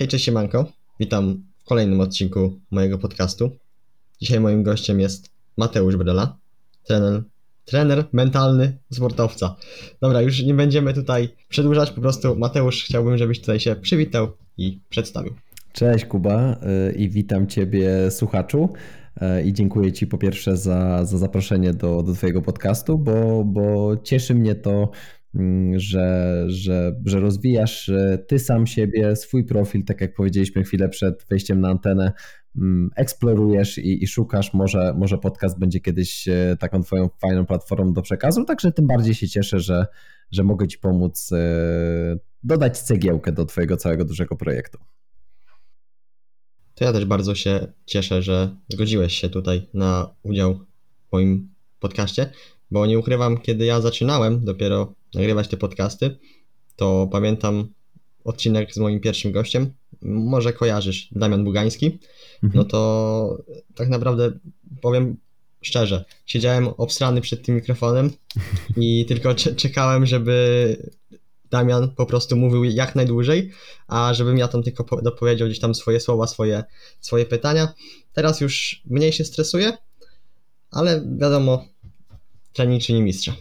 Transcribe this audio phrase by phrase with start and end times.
[0.00, 0.72] Hej, cześć siemanko.
[1.00, 3.50] Witam w kolejnym odcinku mojego podcastu.
[4.20, 6.36] Dzisiaj moim gościem jest Mateusz Brela,
[6.86, 7.22] trener,
[7.64, 9.56] trener mentalny sportowca.
[10.00, 14.80] Dobra, już nie będziemy tutaj przedłużać, po prostu Mateusz chciałbym, żebyś tutaj się przywitał i
[14.88, 15.34] przedstawił.
[15.72, 18.68] Cześć Kuba y, i witam Ciebie słuchaczu
[19.22, 23.96] y, i dziękuję Ci po pierwsze za, za zaproszenie do, do Twojego podcastu, bo, bo
[23.96, 24.90] cieszy mnie to,
[25.76, 27.90] że, że, że rozwijasz
[28.26, 32.12] Ty sam siebie, swój profil, tak jak powiedzieliśmy chwilę przed wejściem na antenę,
[32.56, 37.92] mm, eksplorujesz i, i szukasz, może, może podcast będzie kiedyś e, taką Twoją fajną platformą
[37.92, 39.86] do przekazu, także tym bardziej się cieszę, że,
[40.30, 41.38] że mogę Ci pomóc e,
[42.42, 44.78] dodać cegiełkę do Twojego całego dużego projektu.
[46.74, 50.54] To ja też bardzo się cieszę, że zgodziłeś się tutaj na udział
[51.08, 52.30] w moim podcaście,
[52.70, 56.18] bo nie ukrywam, kiedy ja zaczynałem dopiero nagrywać te podcasty,
[56.76, 57.68] to pamiętam
[58.24, 59.72] odcinek z moim pierwszym gościem,
[60.02, 61.98] może kojarzysz, Damian Bugański,
[62.42, 62.52] mhm.
[62.54, 63.44] no to
[63.74, 64.32] tak naprawdę
[64.80, 65.16] powiem
[65.62, 68.10] szczerze, siedziałem obstrany przed tym mikrofonem
[68.76, 70.76] i tylko czekałem, żeby
[71.50, 73.50] Damian po prostu mówił jak najdłużej,
[73.86, 76.64] a żebym ja tam tylko dopowiedział gdzieś tam swoje słowa, swoje,
[77.00, 77.74] swoje pytania.
[78.12, 79.72] Teraz już mniej się stresuję,
[80.70, 81.64] ale wiadomo,
[82.52, 83.34] trening czyni mistrza.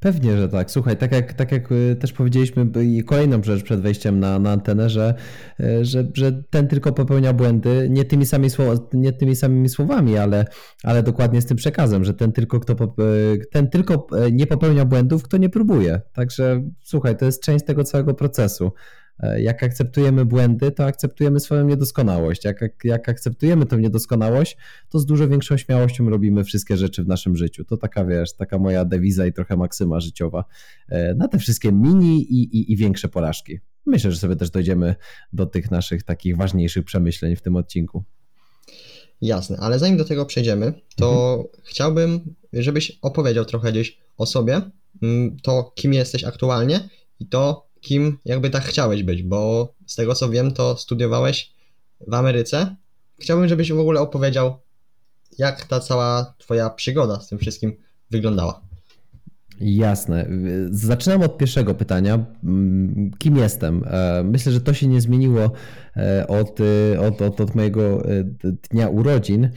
[0.00, 0.70] Pewnie, że tak.
[0.70, 4.52] Słuchaj, tak jak, tak jak y, też powiedzieliśmy i kolejną rzecz przed wejściem na, na
[4.52, 5.14] antenę, że,
[5.60, 8.48] y, że, że ten tylko popełnia błędy, nie tymi, sami
[8.92, 10.44] nie tymi samymi słowami, ale,
[10.82, 15.22] ale dokładnie z tym przekazem, że ten tylko, kto, y, ten tylko nie popełnia błędów,
[15.22, 16.00] kto nie próbuje.
[16.12, 18.72] Także słuchaj, to jest część tego całego procesu.
[19.20, 22.44] E, jak akceptujemy błędy, to akceptujemy swoją niedoskonałość.
[22.44, 24.56] Jak, jak akceptujemy tę niedoskonałość,
[24.88, 27.64] to z dużo większą śmiałością robimy wszystkie rzeczy w naszym życiu.
[27.64, 30.44] To taka, wiesz, taka moja dewiza i trochę maksyma życiowa
[30.88, 33.58] e, na te wszystkie mini i, i, i większe porażki.
[33.86, 34.94] Myślę, że sobie też dojdziemy
[35.32, 38.04] do tych naszych takich ważniejszych przemyśleń w tym odcinku.
[39.20, 41.48] Jasne, ale zanim do tego przejdziemy, to mhm.
[41.64, 44.60] chciałbym, żebyś opowiedział trochę gdzieś o sobie,
[45.02, 46.88] mm, to kim jesteś aktualnie
[47.20, 51.52] i to kim jakby tak chciałeś być, bo z tego co wiem, to studiowałeś
[52.06, 52.76] w Ameryce.
[53.18, 54.56] Chciałbym, żebyś w ogóle opowiedział,
[55.38, 57.76] jak ta cała twoja przygoda z tym wszystkim
[58.10, 58.68] wyglądała.
[59.60, 60.28] Jasne.
[60.70, 62.26] Zaczynam od pierwszego pytania.
[63.18, 63.84] Kim jestem?
[63.86, 65.52] E, myślę, że to się nie zmieniło
[65.96, 68.02] e, od, e, od, od, od mojego
[68.70, 69.50] dnia urodzin,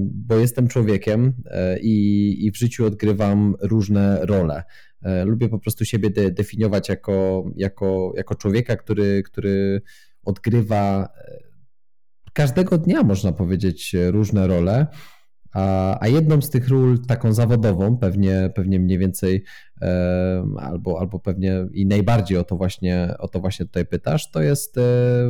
[0.00, 1.32] bo jestem człowiekiem
[1.80, 4.62] i, i w życiu odgrywam różne role.
[5.04, 9.82] E, lubię po prostu siebie de definiować jako, jako, jako człowieka, który, który
[10.24, 11.38] odgrywa e,
[12.32, 14.86] każdego dnia, można powiedzieć, różne role.
[15.52, 19.44] A, a jedną z tych ról, taką zawodową, pewnie, pewnie mniej więcej,
[19.82, 24.42] e, albo, albo pewnie i najbardziej o to, właśnie, o to właśnie tutaj pytasz, to
[24.42, 24.76] jest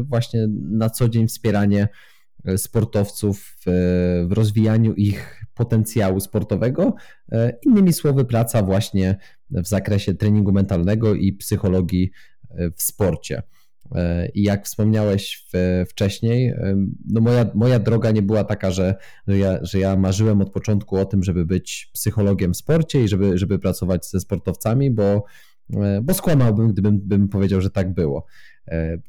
[0.02, 1.88] właśnie na co dzień wspieranie
[2.56, 3.70] sportowców w,
[4.28, 6.94] w rozwijaniu ich potencjału sportowego.
[7.32, 9.16] E, innymi słowy, praca właśnie
[9.50, 12.10] w zakresie treningu mentalnego i psychologii
[12.50, 13.42] e, w sporcie.
[13.94, 16.54] E, I jak wspomniałeś w, wcześniej,
[17.08, 18.94] no moja, moja droga nie była taka, że,
[19.28, 23.08] że, ja, że ja marzyłem od początku o tym, żeby być psychologiem w sporcie i
[23.08, 25.24] żeby, żeby pracować ze sportowcami, bo,
[26.02, 28.26] bo skłamałbym, gdybym bym powiedział, że tak było.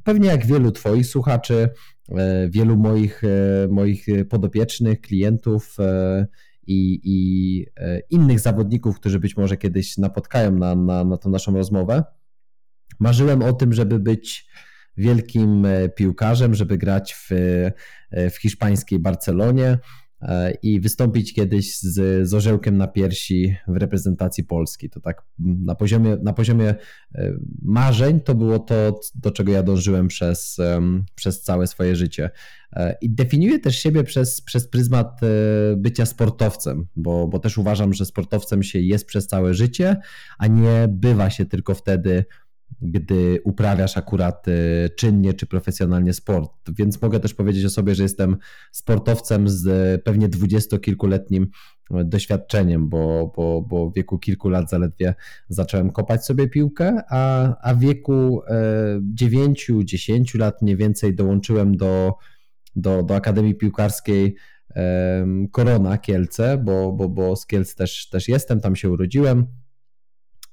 [0.03, 1.69] Pewnie jak wielu Twoich słuchaczy,
[2.49, 3.21] wielu moich,
[3.69, 5.77] moich podopiecznych, klientów,
[6.67, 11.53] i, i e, innych zawodników, którzy być może kiedyś napotkają na, na, na tą naszą
[11.53, 12.03] rozmowę.
[12.99, 14.47] Marzyłem o tym, żeby być
[14.97, 17.31] wielkim e, piłkarzem, żeby grać w,
[18.11, 20.04] e, w hiszpańskiej Barcelonie, E,
[20.63, 24.89] i wystąpić kiedyś z, z orzełkiem na piersi w reprezentacji Polski.
[24.89, 26.75] To tak na poziomie, na poziomie
[27.15, 30.57] e, marzeń to było to, do czego ja dążyłem przez,
[31.15, 32.29] przez całe swoje życie.
[32.73, 35.19] E, I definiuję też siebie przez, przez pryzmat
[35.77, 39.97] bycia sportowcem, bo, bo też uważam, że sportowcem się jest przez całe życie,
[40.37, 42.25] a nie bywa się tylko wtedy,
[42.81, 46.51] gdy uprawiasz akurat y, czynnie czy profesjonalnie sport.
[46.77, 48.37] Więc mogę też powiedzieć o sobie, że jestem
[48.71, 51.47] sportowcem z pewnie dwudziestokilkuletnim
[51.91, 55.15] doświadczeniem, bo, bo, bo w wieku kilku lat zaledwie
[55.49, 58.41] zacząłem kopać sobie piłkę, a, a w wieku
[59.19, 62.13] 9-10 e, lat mniej więcej dołączyłem do,
[62.75, 64.35] do, do Akademii Piłkarskiej
[65.51, 69.47] Korona Kielce, bo, bo, bo z Kielc też, też jestem, tam się urodziłem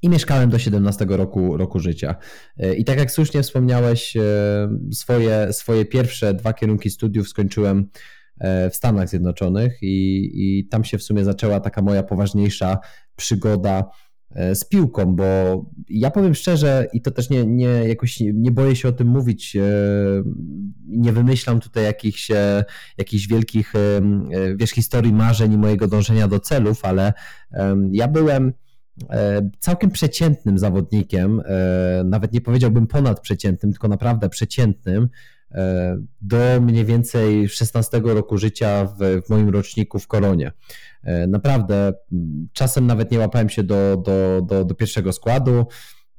[0.03, 2.15] i mieszkałem do 17 roku, roku życia.
[2.59, 4.23] E, I tak jak słusznie wspomniałeś, e,
[4.93, 7.89] swoje, swoje pierwsze dwa kierunki studiów skończyłem
[8.41, 12.79] e, w Stanach Zjednoczonych i, i tam się w sumie zaczęła taka moja poważniejsza
[13.17, 13.85] przygoda
[14.55, 15.25] z piłką, bo
[15.89, 19.57] ja powiem szczerze i to też nie, nie jakoś nie boję się o tym mówić,
[20.89, 22.31] nie wymyślam tutaj jakichś,
[22.99, 23.73] jakichś wielkich,
[24.57, 27.13] wiesz, historii marzeń i mojego dążenia do celów, ale
[27.93, 28.53] ja byłem
[29.59, 31.43] całkiem przeciętnym zawodnikiem,
[32.05, 35.09] nawet nie powiedziałbym ponadprzeciętnym, tylko naprawdę przeciętnym,
[36.21, 40.53] do mniej więcej 16 roku życia w, w moim roczniku w Koronie.
[41.03, 41.93] E, naprawdę,
[42.53, 45.67] czasem nawet nie łapałem się do, do, do, do pierwszego składu.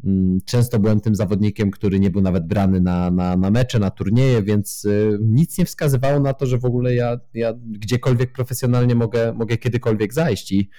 [0.03, 3.89] Mm, często byłem tym zawodnikiem, który nie był nawet brany na, na, na mecze, na
[3.89, 8.95] turnieje, więc e, nic nie wskazywało na to, że w ogóle ja, ja gdziekolwiek profesjonalnie
[8.95, 10.51] mogę, mogę kiedykolwiek zajść.
[10.51, 10.69] I,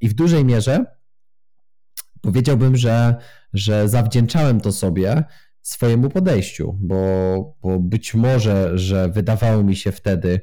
[0.00, 0.97] i w dużej mierze
[2.22, 3.14] powiedziałbym, że,
[3.52, 5.24] że zawdzięczałem to sobie
[5.62, 6.96] swojemu podejściu, bo,
[7.62, 10.40] bo być może, że wydawało mi się wtedy,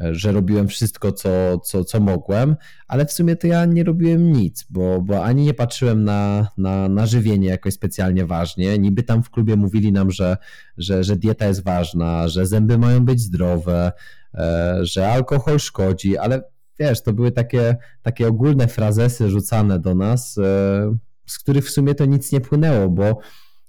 [0.00, 2.56] że robiłem wszystko, co, co, co mogłem,
[2.88, 6.88] ale w sumie to ja nie robiłem nic, bo, bo ani nie patrzyłem na, na,
[6.88, 8.78] na żywienie jakoś specjalnie ważnie.
[8.78, 10.36] Niby tam w klubie mówili nam, że,
[10.76, 13.92] że, że dieta jest ważna, że zęby mają być zdrowe,
[14.34, 16.42] e, że alkohol szkodzi, ale
[16.78, 21.94] wiesz, to były takie, takie ogólne frazesy rzucane do nas, e, z których w sumie
[21.94, 23.18] to nic nie płynęło, bo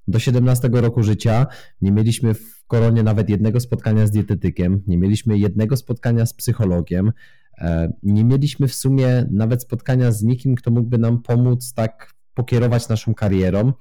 [0.08, 1.48] do 17 roku życia
[1.82, 7.12] nie mieliśmy w koronie nawet jednego spotkania z dietetykiem, nie mieliśmy jednego spotkania z psychologiem,
[7.58, 12.90] e, nie mieliśmy w sumie nawet spotkania z nikim, kto mógłby nam pomóc tak pokierować
[12.90, 13.74] naszą karierą.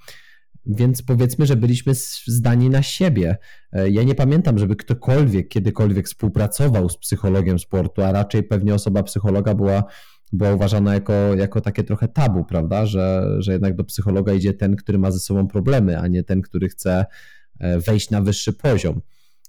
[0.67, 1.93] Więc powiedzmy, że byliśmy
[2.27, 3.37] zdani na siebie.
[3.73, 9.03] E, ja nie pamiętam, żeby ktokolwiek kiedykolwiek współpracował z psychologiem sportu, a raczej pewnie osoba
[9.03, 9.85] psychologa była
[10.33, 12.87] była uważana jako, jako takie trochę tabu, prawda?
[12.87, 16.43] Że, że jednak do psychologa idzie ten, który ma ze sobą problemy, a nie ten,
[16.43, 17.07] który chce
[17.59, 19.01] e, wejść na wyższy poziom.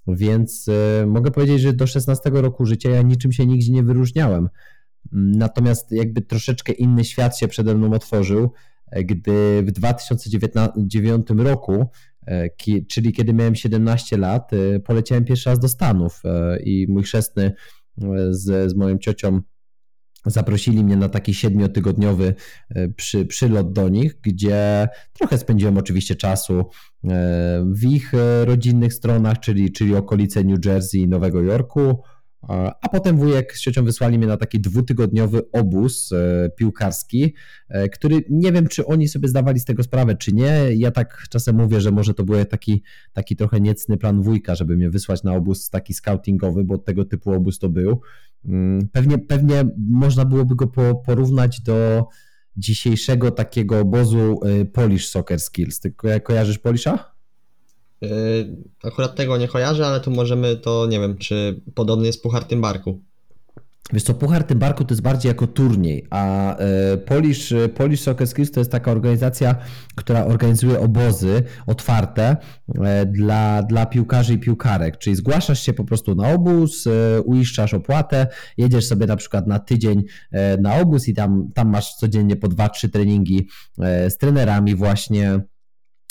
[0.07, 4.49] Więc y, mogę powiedzieć, że do 16 roku życia ja niczym się nigdzie nie wyróżniałem.
[5.11, 8.51] Natomiast jakby troszeczkę inny świat się przede mną otworzył,
[8.91, 11.89] e, gdy w 2009 roku,
[12.87, 14.51] czyli kiedy miałem 17 lat,
[14.85, 16.23] poleciałem pierwszy raz do Stanów
[16.63, 17.53] i mój chrzestny
[18.29, 19.41] z, z moją ciocią
[20.27, 22.35] Zaprosili mnie na taki siedmiotygodniowy
[22.69, 26.65] e, przy, przylot do nich, gdzie trochę spędziłem oczywiście czasu e,
[27.71, 32.01] w ich e, rodzinnych stronach, czyli, czyli okolice New Jersey i Nowego Jorku.
[32.81, 36.13] A potem wujek z ciocią wysłali mnie na taki dwutygodniowy obóz
[36.57, 37.33] piłkarski,
[37.93, 40.61] który nie wiem, czy oni sobie zdawali z tego sprawę, czy nie.
[40.75, 42.83] Ja tak czasem mówię, że może to był taki,
[43.13, 47.31] taki trochę niecny plan wujka, żeby mnie wysłać na obóz taki scoutingowy, bo tego typu
[47.31, 48.01] obóz to był.
[48.47, 50.67] Mm, pewnie, pewnie można byłoby go
[51.05, 52.07] porównać do
[52.57, 55.79] dzisiejszego takiego obozu y, Polish Soccer Skills.
[55.79, 57.11] Ty kojarzysz Polisha?
[58.01, 58.09] Yy,
[58.83, 63.01] akurat tego nie kojarzę, ale tu możemy to, nie wiem, czy podobny jest Puchar Tymbarku.
[63.93, 68.51] Wiesz co, Puchar Tymbarku to jest bardziej jako turniej, a e, Polish, Polish Soccer Skills
[68.51, 69.55] to jest taka organizacja,
[69.95, 72.37] która organizuje obozy otwarte
[72.75, 77.73] e, dla, dla piłkarzy i piłkarek, czyli zgłaszasz się po prostu na obóz, e, uiszczasz
[77.73, 78.27] opłatę,
[78.57, 80.03] jedziesz sobie na przykład na tydzień
[80.61, 83.47] na obóz i tam, tam masz codziennie po dwa, trzy treningi
[84.09, 85.41] z trenerami właśnie,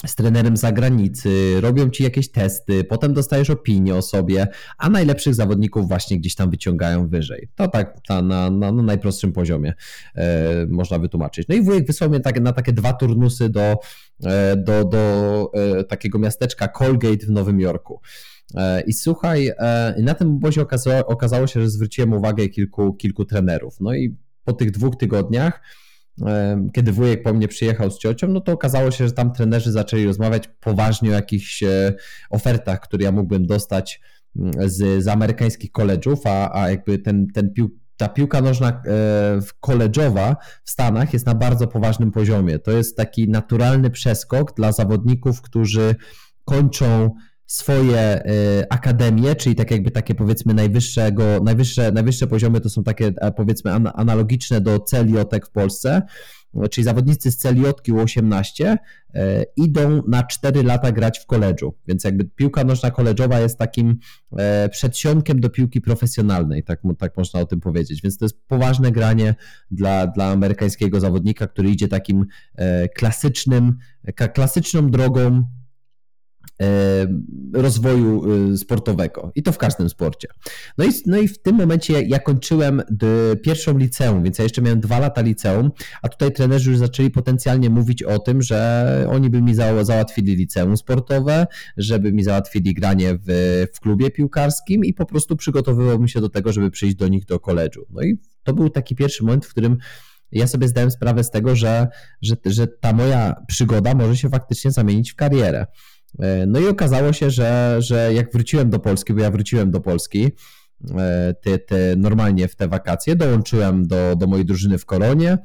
[0.06, 4.48] z trenerem zagranicy, robią ci jakieś testy, potem dostajesz opinię o sobie,
[4.78, 7.48] a najlepszych zawodników właśnie gdzieś tam wyciągają wyżej.
[7.54, 9.75] To tak na, na, na najprostszym poziomie
[10.14, 11.48] e, można wytłumaczyć.
[11.48, 13.76] No i wujek wysłał mnie tak, na takie dwa turnusy do,
[14.25, 18.00] e, do, do e, takiego miasteczka Colgate w Nowym Jorku.
[18.54, 23.24] E, I słuchaj, e, na tym obozie okazało, okazało się, że zwróciłem uwagę kilku, kilku
[23.24, 23.81] trenerów.
[23.81, 25.60] No i po tych dwóch tygodniach
[26.73, 30.06] kiedy wujek po mnie przyjechał z ciocią, no to okazało się, że tam trenerzy zaczęli
[30.06, 31.94] rozmawiać poważnie o jakichś e,
[32.31, 34.01] ofertach, które ja mógłbym dostać
[34.37, 39.41] mm, z, z amerykańskich koledżów, a, a jakby ten, ten pił, ta piłka nożna e,
[39.61, 42.58] koledżowa w Stanach jest na bardzo poważnym poziomie.
[42.58, 45.94] To jest taki naturalny przeskok dla zawodników, którzy
[46.44, 47.11] kończą
[47.46, 53.12] swoje y, akademie, czyli tak jakby takie powiedzmy najwyższego, najwyższe, najwyższe poziomy to są takie
[53.17, 56.03] e, powiedzmy analogiczne do celiotek w Polsce,
[56.70, 58.76] czyli zawodnicy z celiotki U18
[59.15, 63.98] e, idą na 4 lata grać w koledżu, więc jakby piłka nożna koledżowa jest takim
[64.38, 68.93] e, przedsionkiem do piłki profesjonalnej, tak, tak można o tym powiedzieć, więc to jest poważne
[68.93, 69.34] granie
[69.70, 72.26] dla, dla amerykańskiego zawodnika, który idzie takim
[72.94, 73.79] klasycznym,
[74.34, 75.66] klasyczną drogą E,
[77.53, 78.22] rozwoju
[78.53, 80.29] e, sportowego i to w każdym sporcie.
[80.79, 82.82] No i, no i w tym momencie ja kończyłem
[83.43, 85.70] pierwszą liceum, więc ja jeszcze miałem dwa lata liceum,
[86.03, 90.77] a tutaj trenerzy już zaczęli potencjalnie mówić o tym, że oni by mi załatwili liceum
[90.77, 91.46] sportowe,
[91.77, 93.27] żeby mi załatwili granie w,
[93.75, 97.41] w klubie piłkarskim i po prostu przygotowywałbym się do tego, żeby przyjść do nich do
[97.41, 97.86] koledżu.
[97.91, 99.77] No i to był taki pierwszy moment, w którym
[100.32, 101.89] ja sobie zdałem sprawę z tego, że,
[102.22, 105.67] że, że ta moja przygoda może się faktycznie zamienić w karierę.
[106.19, 109.81] E, no i okazało się, że, że jak wróciłem do Polski, bo ja wróciłem do
[109.81, 110.32] Polski,
[110.99, 115.39] e, te, te, normalnie w te wakacje, dołączyłem do, do mojej drużyny w Koronie,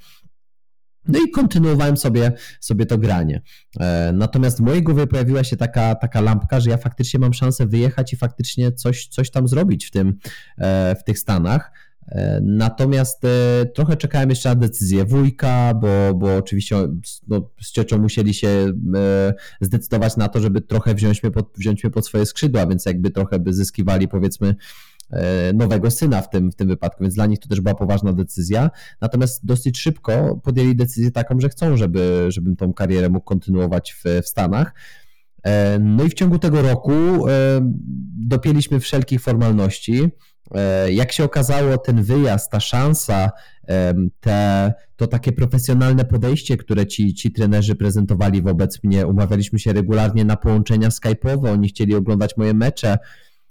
[1.07, 3.41] no i kontynuowałem sobie, sobie to granie.
[3.79, 7.67] E, natomiast w mojej głowie pojawiła się taka, taka lampka, że ja faktycznie mam szansę
[7.67, 10.17] wyjechać i faktycznie coś, coś tam zrobić w, tym,
[10.99, 11.71] w tych Stanach.
[12.41, 13.21] Natomiast
[13.75, 16.75] trochę czekałem jeszcze na decyzję wujka, bo, bo oczywiście
[17.27, 18.73] no, z ciocią musieli się
[19.61, 23.09] zdecydować na to, żeby trochę wziąć mnie, pod, wziąć mnie pod swoje skrzydła, więc jakby
[23.09, 24.55] trochę by zyskiwali powiedzmy
[25.53, 28.69] nowego syna w tym, w tym wypadku, więc dla nich to też była poważna decyzja.
[29.01, 34.21] Natomiast dosyć szybko podjęli decyzję taką, że chcą, żeby, żebym tą karierę mógł kontynuować w,
[34.23, 34.73] w Stanach.
[35.79, 36.91] No i w ciągu tego roku
[38.27, 40.09] dopięliśmy wszelkich formalności.
[40.55, 43.31] E, jak się okazało, ten wyjazd, ta szansa,
[44.19, 50.25] te, to takie profesjonalne podejście, które ci, ci trenerzy prezentowali wobec mnie, umawialiśmy się regularnie
[50.25, 52.97] na połączenia skype'owe, oni chcieli oglądać moje mecze.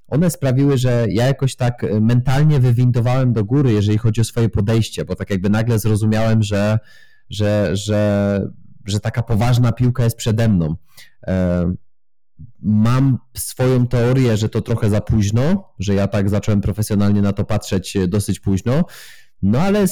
[0.08, 5.04] One sprawiły, że ja jakoś tak mentalnie wywindowałem do góry, jeżeli chodzi o swoje podejście,
[5.04, 6.78] bo tak jakby nagle zrozumiałem, że,
[7.30, 8.40] że, że,
[8.86, 10.76] że taka poważna piłka jest przede mną.
[12.62, 17.44] Mam swoją teorię, że to trochę za późno, że ja tak zacząłem profesjonalnie na to
[17.44, 18.84] patrzeć e, dosyć późno,
[19.42, 19.86] no ale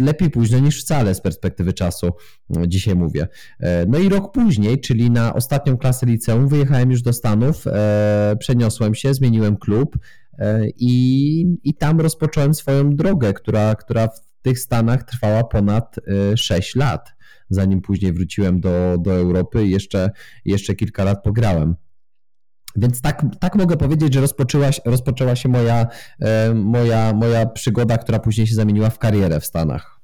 [0.00, 2.12] lepiej późno niż wcale z perspektywy czasu,
[2.56, 3.28] e, dzisiaj mówię.
[3.60, 7.64] E, no i rok później, czyli na ostatnią klasę liceum, wyjechałem już do Stanów,
[8.38, 9.98] przeniosłem się, zmieniłem klub
[10.76, 15.96] i, i tam rozpocząłem swoją drogę, która, która w tych Stanach trwała ponad
[16.36, 17.19] 6 lat
[17.50, 20.10] zanim później wróciłem do, do Europy i jeszcze,
[20.44, 21.74] jeszcze kilka lat pograłem.
[22.76, 25.86] Więc tak, tak mogę powiedzieć, że rozpoczęła, rozpoczęła się moja,
[26.20, 30.00] e, moja, moja przygoda, która później się zamieniła w karierę w Stanach.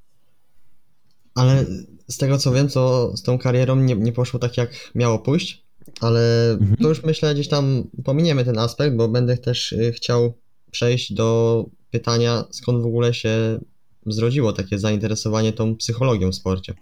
[1.35, 1.65] Ale
[2.07, 5.65] z tego co wiem, to z tą karierą nie, nie poszło tak, jak miało pójść,
[6.01, 6.77] ale mhm.
[6.77, 10.33] to już myślę gdzieś tam pominiemy ten aspekt, bo będę też y, chciał
[10.71, 13.59] przejść do pytania, skąd w ogóle się
[14.05, 16.73] zrodziło takie zainteresowanie tą psychologią w sporcie.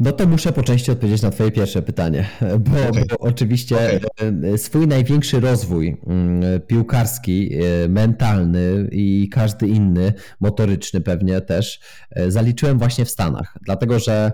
[0.00, 2.28] No to muszę po części odpowiedzieć na Twoje pierwsze pytanie,
[2.70, 3.04] bo, okay.
[3.10, 3.76] bo oczywiście
[4.16, 4.58] okay.
[4.58, 11.80] swój największy rozwój mm, piłkarski, e, mentalny i każdy inny, motoryczny pewnie też,
[12.10, 13.58] e, zaliczyłem właśnie w Stanach.
[13.62, 14.32] Dlatego, że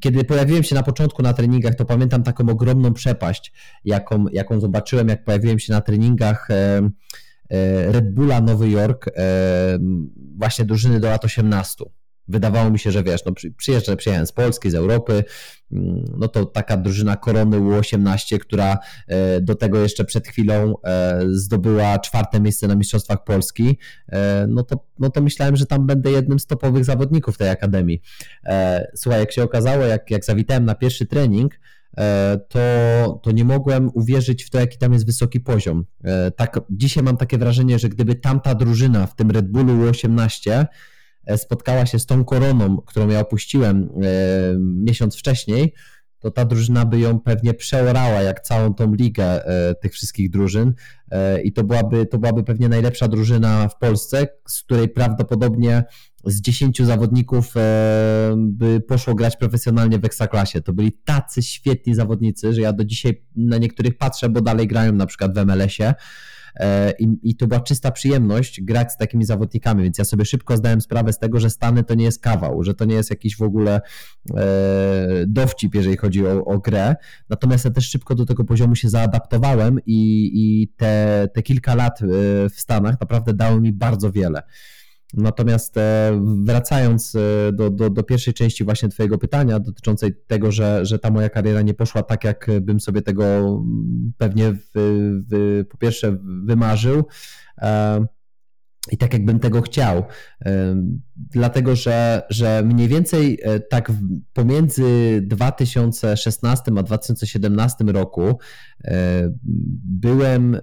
[0.00, 3.52] kiedy pojawiłem się na początku na treningach, to pamiętam taką ogromną przepaść,
[3.84, 6.48] jaką, jaką zobaczyłem, jak pojawiłem się na treningach.
[7.86, 9.10] Red Bulla Nowy Jork,
[10.36, 11.84] właśnie drużyny do lat 18
[12.28, 15.24] wydawało mi się, że wiesz, no przyjeżdżę, przyjechałem z Polski, z Europy,
[15.72, 18.78] mm, no to taka drużyna Korony U18, która
[19.08, 23.78] e, do tego jeszcze przed chwilą e, zdobyła czwarte miejsce na Mistrzostwach Polski,
[24.08, 28.02] e, no to, no to myślałem, że tam będę jednym z topowych zawodników tej akademii.
[28.94, 31.60] Słuchaj, jak się okazało, jak, jak zawitałem na pierwszy trening,
[32.48, 32.60] to,
[33.22, 35.84] to nie mogłem uwierzyć w to, jaki tam jest wysoki poziom.
[36.36, 40.66] Tak, dzisiaj mam takie wrażenie, że gdyby tamta drużyna w tym Red Bullu U18 E,
[41.36, 45.74] spotkała się z tą koroną, którą ja opuściłem e, miesiąc wcześniej,
[46.18, 50.74] to ta drużyna by ją pewnie przeorała, jak całą tą ligę e, tych wszystkich drużyn.
[51.44, 55.84] I to byłaby, to byłaby pewnie najlepsza drużyna w Polsce, z której prawdopodobnie
[56.24, 57.54] z 10 zawodników
[58.36, 60.62] by poszło grać profesjonalnie w ekstraklasie.
[60.62, 64.92] To byli tacy świetni zawodnicy, że ja do dzisiaj na niektórych patrzę, bo dalej grają
[64.92, 65.94] na przykład w MLS-ie E,
[66.98, 70.80] I, I to była czysta przyjemność grać z takimi zawodnikami, więc ja sobie szybko zdałem
[70.80, 73.42] sprawę z tego, że Stany to nie jest kawał, że to nie jest jakiś w
[73.42, 73.80] ogóle
[74.36, 74.44] e,
[75.26, 76.96] dowcip, jeżeli chodzi o, o grę.
[77.28, 82.02] Natomiast ja też szybko do tego poziomu się zaadaptowałem i, i te, te kilka lat
[82.02, 82.06] e,
[82.48, 84.42] w Stanach naprawdę dało mi bardzo wiele.
[85.14, 90.86] Natomiast e, wracając e, do, do, do, pierwszej części właśnie Twojego pytania dotyczącej tego, że,
[90.86, 93.24] że ta moja kariera nie poszła tak, jak bym sobie tego
[94.18, 94.70] pewnie w,
[95.30, 97.04] w, po pierwsze wymarzył.
[98.88, 100.04] E, i tak jakbym tego chciał.
[101.16, 103.38] Dlatego, że, że mniej więcej
[103.70, 103.92] tak
[104.32, 108.38] pomiędzy 2016 a 2017 roku
[109.84, 110.60] byłem,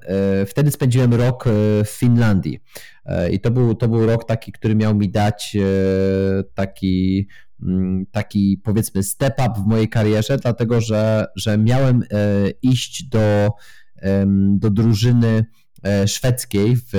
[0.48, 1.46] wtedy spędziłem rok
[1.86, 2.60] w Finlandii.
[3.06, 7.28] E, I to był, to był rok taki, który miał mi dać e, taki,
[7.64, 12.06] mm, taki powiedzmy step up w mojej karierze, dlatego że, że miałem e,
[12.62, 13.52] iść do,
[14.50, 15.46] do drużyny
[16.08, 16.90] szwedzkiej w,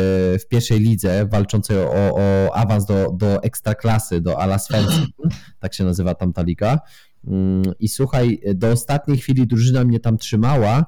[0.41, 5.07] w pierwszej lidze, walczącej o, o awans do, do ekstraklasy, do Alasvensson,
[5.61, 6.79] tak się nazywa tamta liga.
[7.27, 10.85] Mm, I słuchaj, do ostatniej chwili drużyna mnie tam trzymała, e,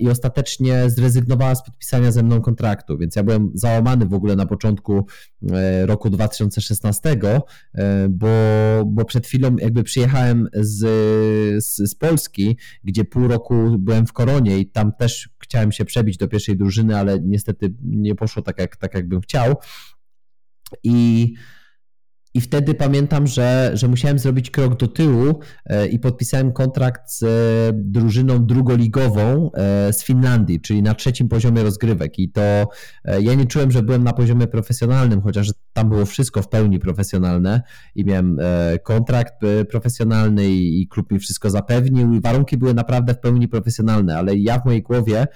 [0.00, 4.46] i ostatecznie zrezygnowała z podpisania ze mną kontraktu, więc ja byłem załamany w ogóle na
[4.46, 5.06] początku
[5.52, 7.16] e, roku 2016,
[7.74, 8.28] e, bo,
[8.86, 10.78] bo przed chwilą jakby przyjechałem z,
[11.64, 16.16] z, z Polski, gdzie pół roku byłem w Koronie i tam też chciałem się przebić
[16.16, 19.54] do pierwszej drużyny, ale niestety nie poszło tak, jak, tak jakbym chciał.
[20.82, 21.34] I
[22.36, 27.22] i wtedy pamiętam, że, że musiałem zrobić krok do tyłu e, i podpisałem kontrakt z
[27.22, 27.26] e,
[27.74, 32.18] drużyną drugoligową e, z Finlandii, czyli na trzecim poziomie rozgrywek.
[32.18, 32.68] I to
[33.20, 37.62] ja nie czułem, że byłem na poziomie profesjonalnym, chociaż tam było wszystko w pełni profesjonalne
[37.94, 38.38] i miałem
[38.82, 39.34] kontrakt
[39.70, 44.58] profesjonalny i klub mi wszystko zapewnił i warunki były naprawdę w pełni profesjonalne, ale ja
[44.58, 45.26] w mojej głowie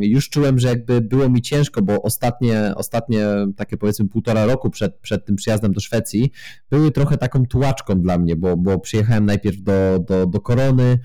[0.00, 4.98] już czułem, że jakby było mi ciężko, bo ostatnie, ostatnie takie powiedzmy półtora roku przed,
[4.98, 6.32] przed tym przyjazdem do Szwecji
[6.70, 10.98] były trochę taką tułaczką dla mnie, bo, bo przyjechałem najpierw do, do, do Korony,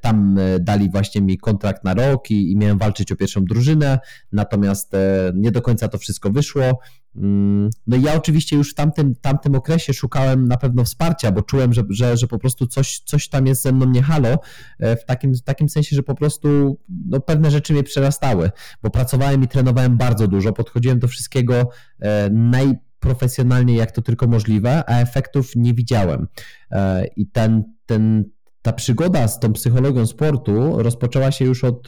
[0.00, 3.98] tam e, dali właśnie mi kontrakt na rok i, i miałem walczyć o pierwszą drużynę,
[4.32, 6.80] natomiast e, nie do końca to wszystko wyszło.
[7.16, 11.42] Mm, no i ja oczywiście już w tamtym, tamtym okresie szukałem na pewno wsparcia, bo
[11.42, 14.38] czułem, że, że, że po prostu coś, coś tam jest ze mną nie halo,
[14.78, 18.50] e, w takim, w takim sensie, że po prostu no, pewne rzeczy mnie przerastały,
[18.82, 21.68] bo pracowałem i trenowałem bardzo dużo, podchodziłem do wszystkiego
[22.00, 26.26] e, najprofesjonalniej jak to tylko możliwe, a efektów nie widziałem.
[26.70, 28.24] E, I ten, ten,
[28.62, 31.86] ta przygoda z tą psychologią sportu rozpoczęła się już od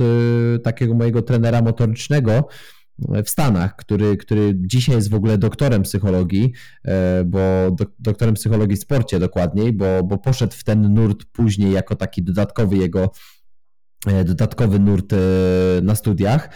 [0.62, 2.48] takiego mojego trenera motorycznego,
[2.98, 6.52] w Stanach, który, który dzisiaj jest w ogóle doktorem psychologii,
[6.84, 7.40] e, bo
[7.70, 12.22] do, doktorem psychologii w sporcie dokładniej, bo, bo poszedł w ten nurt później jako taki
[12.22, 13.10] dodatkowy jego
[14.24, 15.16] dodatkowy nurt e,
[15.82, 16.50] na studiach,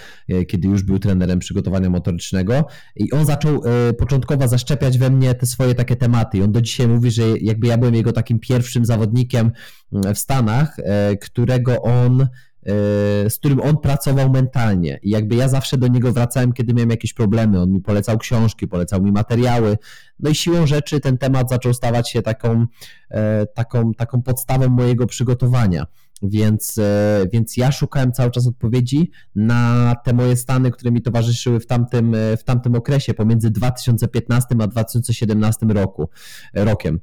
[0.48, 2.64] kiedy już był trenerem przygotowania motorycznego
[2.96, 3.62] i on zaczął
[3.98, 7.66] początkowo zaszczepiać we mnie te swoje takie tematy i on do dzisiaj mówi, że jakby
[7.66, 9.50] ja byłem jego takim pierwszym zawodnikiem
[9.92, 10.76] w Stanach,
[11.20, 12.28] którego on
[12.68, 14.98] E, z którym on pracował mentalnie.
[15.02, 17.60] I jakby ja zawsze do niego wracałem, kiedy miałem jakieś problemy.
[17.60, 19.78] On mi polecał książki, polecał mi materiały.
[20.20, 22.66] No i siłą rzeczy ten temat zaczął stawać się taką,
[23.10, 25.86] e, taką, taką podstawą mojego przygotowania.
[26.22, 31.60] Więc, e, więc ja szukałem cały czas odpowiedzi na te moje stany, które mi towarzyszyły
[31.60, 36.09] w tamtym, e, w tamtym okresie, pomiędzy 2015 a 2017 roku,
[36.54, 37.00] e, rokiem.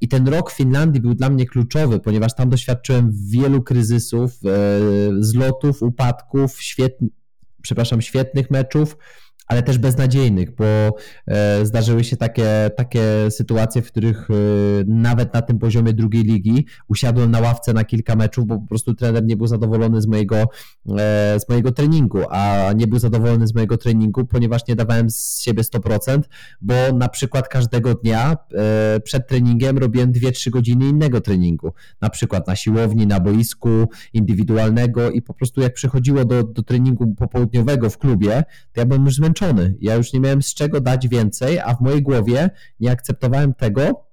[0.00, 4.40] I ten rok w Finlandii był dla mnie kluczowy, ponieważ tam doświadczyłem wielu kryzysów,
[5.18, 7.10] zlotów, upadków, świetnych,
[7.62, 8.96] przepraszam, świetnych meczów,
[9.52, 10.64] ale też beznadziejnych, bo
[11.26, 14.34] e, zdarzyły się takie, takie sytuacje, w których e,
[14.86, 18.94] nawet na tym poziomie drugiej ligi usiadłem na ławce na kilka meczów, bo po prostu
[18.94, 20.46] trener nie był zadowolony z mojego, e,
[21.40, 25.62] z mojego treningu, a nie był zadowolony z mojego treningu, ponieważ nie dawałem z siebie
[25.62, 26.20] 100%,
[26.60, 28.36] bo na przykład każdego dnia
[29.04, 33.68] przed treningiem robiłem 2-3 godziny innego treningu, na przykład na siłowni, na boisku
[34.12, 39.04] indywidualnego i po prostu jak przychodziło do, do treningu popołudniowego w klubie, to ja byłem
[39.04, 39.41] już zmęczony
[39.80, 42.50] Ja już nie miałem z czego dać więcej, a w mojej głowie
[42.80, 44.06] nie akceptowałem tego,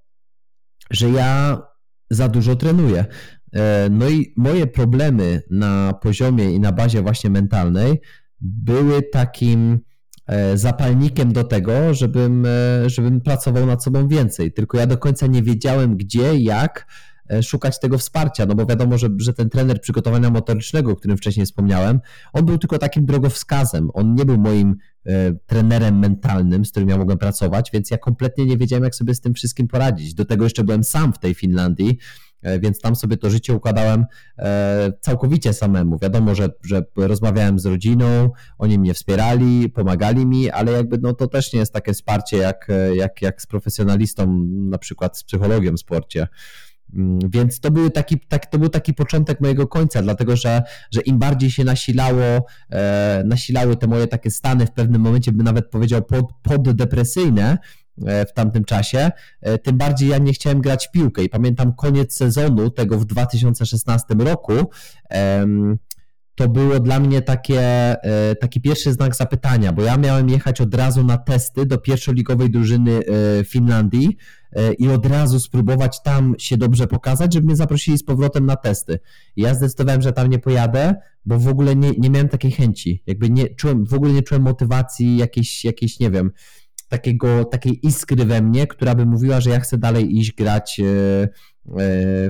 [0.91, 1.61] że ja
[2.09, 3.05] za dużo trenuję.
[3.53, 8.01] E, no i moje problemy na poziomie i na bazie właśnie mentalnej
[8.41, 9.79] były takim
[10.27, 14.53] e, zapalnikiem do tego, żebym, e, żebym pracował nad sobą więcej.
[14.53, 16.87] Tylko ja do końca nie wiedziałem, gdzie, jak
[17.41, 21.45] szukać tego wsparcia, no bo wiadomo, że, że ten trener przygotowania motorycznego, o którym wcześniej
[21.45, 21.99] wspomniałem,
[22.33, 26.97] on był tylko takim drogowskazem, on nie był moim e, trenerem mentalnym, z którym ja
[26.97, 30.13] mogłem pracować, więc ja kompletnie nie wiedziałem, jak sobie z tym wszystkim poradzić.
[30.13, 31.97] Do tego jeszcze byłem sam w tej Finlandii,
[32.41, 34.05] e, więc tam sobie to życie układałem
[35.01, 35.97] całkowicie samemu.
[36.01, 41.27] Wiadomo, że, że rozmawiałem z rodziną, oni mnie wspierali, pomagali mi, ale jakby no to
[41.27, 45.79] też nie jest takie wsparcie jak, jak, jak z profesjonalistą, na przykład z psychologią w
[45.79, 46.27] sporcie.
[46.93, 51.01] Mm, więc to, był taki, tak, to był taki początek mojego końca, dlatego że, że
[51.01, 55.69] im bardziej się nasilało, e, nasilały te moje takie stany, w pewnym momencie bym nawet
[55.69, 57.57] powiedział pod, poddepresyjne,
[58.05, 61.23] e, w tamtym czasie, e, tym bardziej ja nie chciałem grać w piłkę.
[61.23, 64.53] I pamiętam koniec sezonu tego w 2016 roku.
[66.39, 70.75] To było dla mnie takie, e, taki pierwszy znak zapytania, bo ja miałem jechać od
[70.75, 73.01] razu na testy do pierwszoligowej drużyny
[73.45, 74.17] Finlandii
[74.51, 78.55] E, i od razu spróbować tam się dobrze pokazać, żeby mnie zaprosili z powrotem na
[78.55, 78.99] testy.
[79.35, 83.03] I ja zdecydowałem, że tam nie pojadę, bo w ogóle nie, nie miałem takiej chęci.
[83.07, 86.31] Jakby nie czułem, w ogóle nie czułem motywacji jakiejś, jakiejś nie wiem,
[86.89, 90.83] takiego, takiej iskry we mnie, która by mówiła, że ja chcę dalej iść grać e,
[90.83, 91.29] e,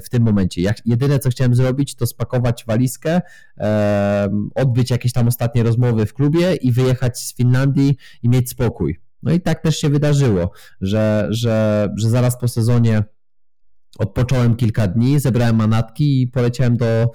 [0.03, 0.61] w tym momencie.
[0.61, 3.21] Ja, jedyne, co chciałem zrobić, to spakować walizkę,
[4.55, 8.99] odbyć jakieś tam ostatnie rozmowy w klubie i wyjechać z Finlandii i mieć spokój.
[9.23, 13.03] No i tak też się wydarzyło, że, że, że zaraz po sezonie
[13.97, 17.11] odpocząłem kilka dni, zebrałem manatki i poleciałem do,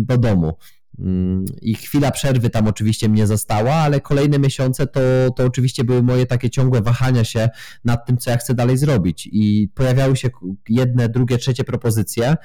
[0.00, 0.52] do domu.
[0.98, 5.00] Mm, I chwila przerwy tam oczywiście mnie została, ale kolejne miesiące to,
[5.36, 7.48] to oczywiście były moje takie ciągłe wahania się
[7.84, 9.28] nad tym, co ja chcę dalej zrobić.
[9.32, 10.28] I pojawiały się
[10.68, 12.36] jedne, drugie, trzecie propozycje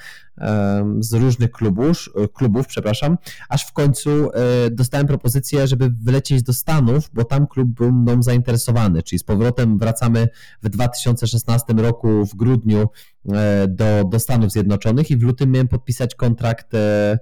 [0.98, 3.16] z różnych klubów, klubów, przepraszam,
[3.48, 8.22] aż w końcu e, dostałem propozycję, żeby wylecieć do Stanów, bo tam klub był mną
[8.22, 10.28] zainteresowany, czyli z powrotem wracamy
[10.62, 12.88] w 2016 roku w grudniu
[13.32, 17.18] e, do, do Stanów Zjednoczonych i w lutym miałem podpisać kontrakt e,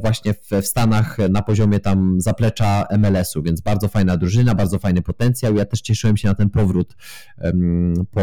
[0.00, 5.56] właśnie w, Stanach na poziomie tam zaplecza MLS-u, więc bardzo fajna drużyna, bardzo fajny potencjał.
[5.56, 6.96] Ja też cieszyłem się na ten powrót
[8.10, 8.20] po,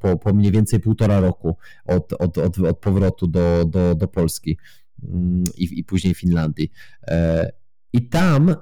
[0.00, 4.58] po, po mniej więcej półtora roku od, od, od, od powrotu do do, do, Polski
[5.02, 6.70] mm, i, i później Finlandii.
[7.94, 8.54] E, I tam e,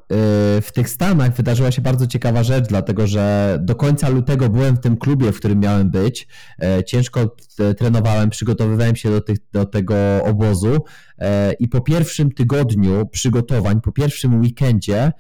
[0.61, 4.81] w tych Stanach wydarzyła się bardzo ciekawa rzecz, dlatego że do końca lutego byłem w
[4.81, 6.29] tym klubie, w którym miałem być.
[6.63, 7.37] E, ciężko
[7.79, 10.85] trenowałem, przygotowywałem się do, tych, do tego obozu
[11.59, 15.13] i po pierwszym tygodniu przygotowań, po pierwszym weekendzie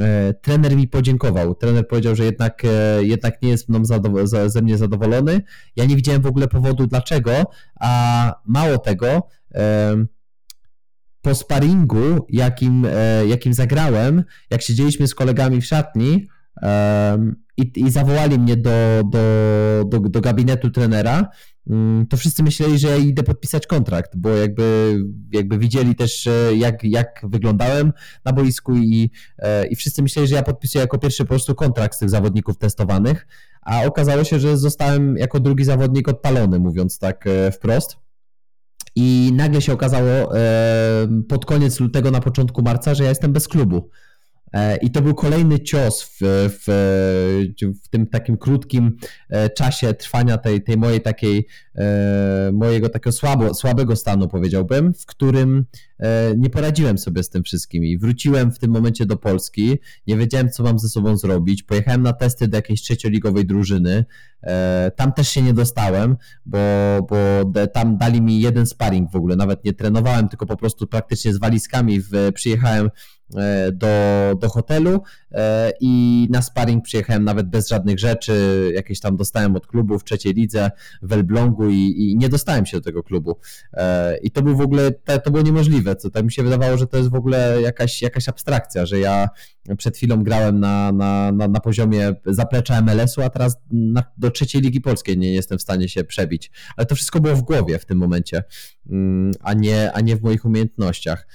[0.00, 1.54] E, trener mi podziękował.
[1.54, 3.82] Trener powiedział, że jednak, e, jednak nie jest mną
[4.46, 5.40] ze mnie zadowolony.
[5.76, 7.32] Ja nie widziałem w ogóle powodu dlaczego,
[7.80, 9.28] a mało tego,
[11.22, 16.28] po sparingu, jakim, e, jakim zagrałem, jak siedzieliśmy z kolegami w szatni
[17.56, 19.20] i, i zawołali mnie do, do,
[19.88, 21.28] do, do gabinetu trenera,
[21.66, 24.96] Mm, to wszyscy myśleli, że ja idę podpisać kontrakt, bo jakby,
[25.32, 27.92] jakby widzieli też, jak, jak wyglądałem
[28.24, 31.94] na boisku i, e, i wszyscy myśleli, że ja podpisuję jako pierwszy po prostu kontrakt
[31.94, 33.26] z tych zawodników testowanych,
[33.62, 37.96] a okazało się, że zostałem jako drugi zawodnik odpalony, mówiąc tak e, wprost.
[38.96, 40.32] I nagle się okazało
[41.28, 43.90] pod koniec lutego, na początku marca, że ja jestem bez klubu.
[44.52, 46.64] E, I to był kolejny cios w, w,
[47.84, 48.96] w, tym takim krótkim
[49.28, 55.06] e, czasie trwania tej, tej mojej takiej, e, mojego takiego słabo, słabego stanu, powiedziałbym, w
[55.06, 55.64] którym
[56.36, 57.84] nie poradziłem sobie z tym wszystkim.
[57.84, 62.02] I wróciłem w tym momencie do Polski, nie wiedziałem, co mam ze sobą zrobić, pojechałem
[62.02, 64.04] na testy do jakiejś trzecioligowej drużyny,
[64.96, 66.58] tam też się nie dostałem, bo,
[67.08, 67.16] bo
[67.66, 71.38] tam dali mi jeden sparring w ogóle, nawet nie trenowałem, tylko po prostu praktycznie z
[71.38, 72.90] walizkami w, przyjechałem
[73.72, 73.88] do,
[74.40, 79.66] do hotelu e, i na sparring przyjechałem nawet bez żadnych rzeczy, jakieś tam dostałem od
[79.66, 80.70] klubu w trzeciej lidze
[81.02, 83.38] w Elblągu i, i nie dostałem się do tego klubu.
[83.72, 84.90] E, I to był w ogóle,
[85.24, 88.28] to było niemożliwe, co tak mi się wydawało, że to jest w ogóle jakaś, jakaś
[88.28, 89.28] abstrakcja, że ja
[89.78, 94.62] przed chwilą grałem na, na, na, na poziomie zaplecza MLS-u, a teraz na, do trzeciej
[94.62, 96.50] ligi polskiej nie jestem w stanie się przebić.
[96.76, 98.42] Ale to wszystko było w głowie w tym momencie,
[98.90, 101.26] mm, a nie, a nie w moich umiejętnościach.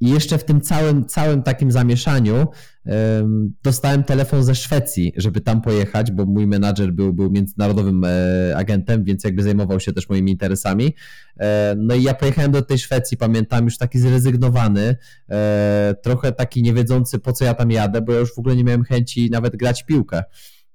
[0.00, 2.46] I jeszcze w tym całym, całym takim zamieszaniu
[2.84, 8.56] um, dostałem telefon ze Szwecji, żeby tam pojechać, bo mój menadżer był, był międzynarodowym e,
[8.56, 10.94] agentem, więc jakby zajmował się też moimi interesami.
[11.40, 14.96] E, no i ja pojechałem do tej Szwecji, pamiętam, już taki zrezygnowany,
[15.30, 18.64] e, trochę taki niewiedzący po co ja tam jadę, bo ja już w ogóle nie
[18.64, 20.22] miałem chęci nawet grać piłkę.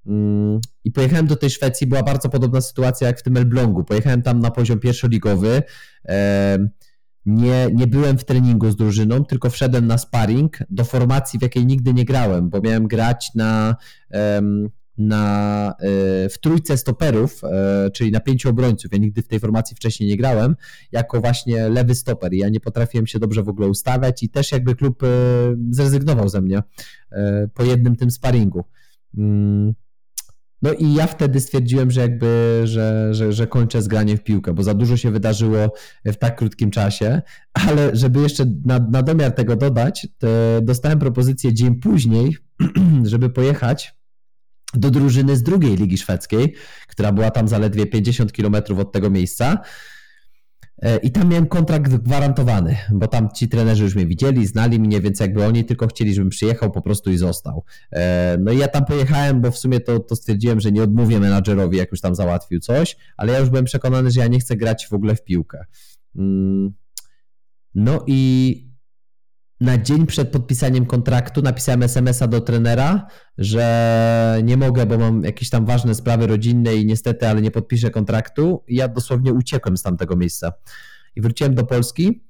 [0.07, 3.83] Mm, I pojechałem do tej Szwecji, była bardzo podobna sytuacja jak w tym Elblągu.
[3.83, 5.63] Pojechałem tam na poziom pierwszoligowy.
[7.25, 11.65] Nie, nie byłem w treningu z drużyną, tylko wszedłem na sparring do formacji, w jakiej
[11.65, 13.75] nigdy nie grałem, bo miałem grać na,
[14.97, 18.91] na, e, w trójce stoperów, e, czyli na pięciu obrońców.
[18.91, 20.55] Ja nigdy w tej formacji wcześniej nie grałem,
[20.91, 22.33] jako właśnie lewy stoper.
[22.33, 25.07] Ja nie potrafiłem się dobrze w ogóle ustawiać i też jakby klub e,
[25.69, 26.63] zrezygnował ze mnie
[27.53, 28.63] po jednym tym sparingu.
[30.63, 34.53] No i ja wtedy stwierdziłem, że jakby, że, że, że kończę z graniem w piłkę,
[34.53, 35.73] bo za dużo się wydarzyło
[36.05, 37.21] w tak krótkim czasie,
[37.53, 40.07] ale żeby jeszcze na, na domiar tego dodać,
[40.61, 42.37] dostałem propozycję dzień później,
[43.03, 43.95] żeby pojechać
[44.73, 46.53] do drużyny z drugiej ligi szwedzkiej,
[46.87, 49.57] która była tam zaledwie 50 km od tego miejsca
[51.03, 55.19] I tam miałem kontrakt gwarantowany, bo tam ci trenerzy już mnie widzieli, znali mnie, więc
[55.19, 57.63] jakby oni tylko chcieli, żebym przyjechał po prostu i został.
[57.91, 61.19] E, no i ja tam pojechałem, bo w sumie to, to stwierdziłem, że nie odmówię
[61.19, 64.55] menadżerowi, jak już tam załatwił coś, ale ja już byłem przekonany, że ja nie chcę
[64.55, 65.65] grać w ogóle w piłkę.
[66.15, 66.73] Mm.
[67.75, 68.72] No i
[69.63, 75.49] na dzień przed podpisaniem kontraktu napisałem SMS-a do trenera, że nie mogę, bo mam jakieś
[75.49, 78.63] tam ważne sprawy rodzinne i niestety, ale nie podpiszę kontraktu.
[78.67, 80.53] I ja dosłownie uciekłem z tamtego miejsca.
[81.15, 82.23] I wróciłem do Polski.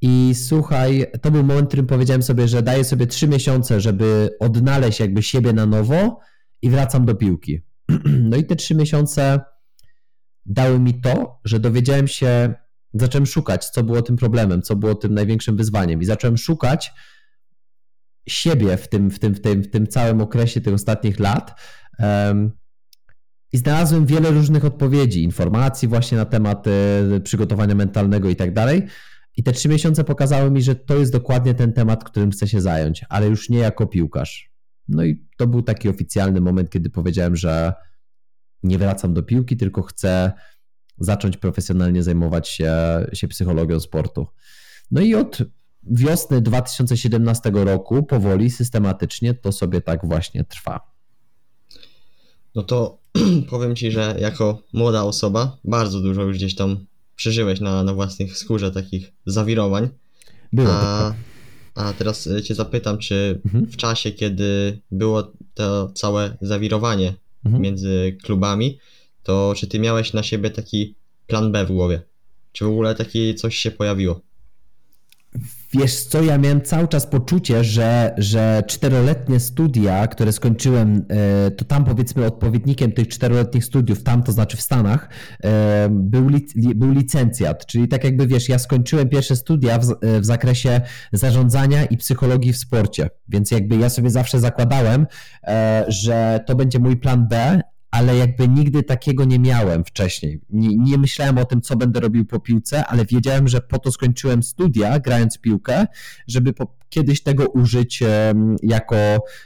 [0.00, 4.36] I słuchaj, to był moment, w którym powiedziałem sobie, że daję sobie trzy miesiące, żeby
[4.40, 6.20] odnaleźć jakby siebie na nowo
[6.62, 7.60] i wracam do piłki.
[8.04, 9.40] No i te trzy miesiące
[10.46, 12.54] dały mi to, że dowiedziałem się,
[12.94, 16.92] zacząłem szukać, co było tym problemem, co było tym największym wyzwaniem i zacząłem szukać
[18.28, 21.60] siebie w tym, w tym, w tym, w tym całym okresie tych ostatnich lat.
[23.52, 28.86] I znalazłem wiele różnych odpowiedzi, informacji właśnie na temat e, przygotowania mentalnego i tak dalej.
[29.36, 32.60] I te trzy miesiące pokazały mi, że to jest dokładnie ten temat, którym chcę się
[32.60, 34.50] zająć, ale już nie jako piłkarz.
[34.88, 37.72] No i to był taki oficjalny moment, kiedy powiedziałem, że
[38.62, 40.32] nie wracam do piłki, tylko chcę
[41.00, 42.72] zacząć profesjonalnie zajmować się,
[43.12, 44.26] się psychologią sportu.
[44.90, 45.38] No i od
[45.82, 50.80] wiosny 2017 roku powoli, systematycznie to sobie tak właśnie trwa.
[52.54, 52.98] No to
[53.50, 56.86] powiem Ci, że jako młoda osoba bardzo dużo już gdzieś tam
[57.16, 59.88] przeżyłeś na, na własnych skórze takich zawirowań.
[60.52, 61.14] Było A, tak.
[61.74, 63.66] a teraz y, Cię zapytam, czy Mhm.
[63.66, 67.62] w czasie, kiedy było to całe zawirowanie Mhm.
[67.62, 68.78] między klubami,
[69.22, 70.94] to czy Ty miałeś na siebie taki
[71.26, 72.02] plan B w głowie?
[72.52, 74.20] Czy w ogóle takie coś się pojawiło?
[75.72, 81.64] Wiesz co, ja miałem cały czas poczucie, że, że czteroletnie studia, które skończyłem, e, to
[81.64, 85.08] tam powiedzmy odpowiednikiem tych czteroletnich studiów, tam to znaczy w Stanach,
[85.44, 89.90] e, był, lic, li- był licencjat, czyli tak jakby wiesz, ja skończyłem pierwsze studia w,
[89.90, 90.80] e, w zakresie
[91.12, 95.06] zarządzania i psychologii w sporcie, więc jakby ja sobie zawsze zakładałem,
[95.88, 100.40] że to będzie mój plan B, ale jakby nigdy takiego nie miałem wcześniej.
[100.50, 103.92] Nie, nie myślałem o tym, co będę robił po piłce, ale wiedziałem, że po to
[103.92, 105.86] skończyłem studia, grając piłkę,
[106.26, 108.02] żeby po, kiedyś tego użyć
[108.62, 108.96] jako,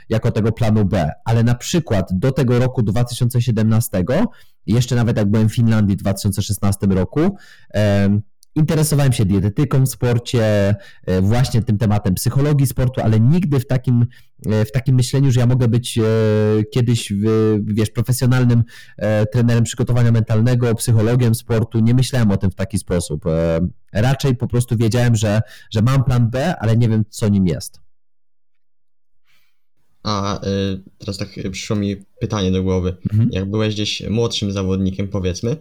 [0.09, 1.11] jako tego planu B.
[1.25, 4.05] Ale na przykład do tego roku 2017,
[4.67, 7.37] jeszcze nawet jak byłem w Finlandii w 2016 roku,
[8.55, 10.75] interesowałem się dietetyką w sporcie,
[11.07, 14.07] e, właśnie tym tematem psychologii sportu, ale nigdy w takim,
[14.47, 16.03] e, w takim myśleniu, że ja mogę być e,
[16.71, 17.13] kiedyś,
[17.63, 18.63] wiesz, profesjonalnym
[19.33, 23.25] trenerem przygotowania mentalnego, psychologiem sportu, nie myślałem o tym w taki sposób.
[23.93, 27.81] Raczej po prostu wiedziałem, że, że mam plan B, ale nie wiem, co nim jest.
[30.03, 30.41] A
[30.99, 32.97] teraz tak przyszło mi pytanie do głowy.
[33.13, 33.29] Mhm.
[33.33, 35.57] Jak byłeś gdzieś młodszym zawodnikiem, powiedzmy,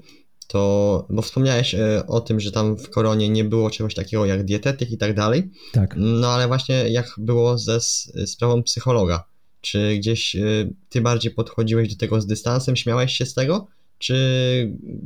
[0.47, 4.43] to, bo wspomniałeś y, o tym, że tam w koronie nie było czegoś takiego jak
[4.45, 5.93] dietetyk i tak dalej, Tak.
[5.97, 9.23] no ale właśnie jak było ze s- sprawą psychologa?
[9.61, 14.15] Czy gdzieś y, ty bardziej podchodziłeś do tego z dystansem, śmiałeś się z tego, czy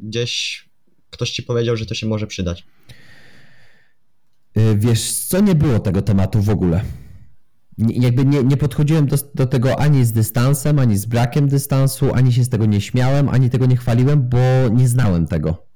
[0.03, 0.65] gdzieś
[1.09, 2.65] ktoś ci powiedział, że to się może przydać?
[4.75, 6.81] Wiesz, co nie było tego tematu w ogóle.
[7.77, 12.33] Jakby nie, nie podchodziłem do, do tego ani z dystansem, ani z brakiem dystansu, ani
[12.33, 14.37] się z tego nie śmiałem, ani tego nie chwaliłem, bo
[14.71, 15.67] nie znałem tego.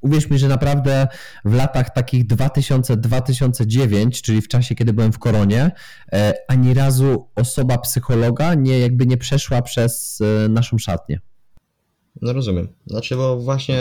[0.00, 1.08] Uwierz mi, że naprawdę
[1.44, 5.70] w latach takich 2000-2009, czyli w czasie, kiedy byłem w koronie,
[6.12, 11.20] e, ani razu osoba psychologa nie, jakby nie przeszła przez e, naszą szatnię.
[12.22, 12.68] No rozumiem.
[12.86, 13.78] Znaczy, bo właśnie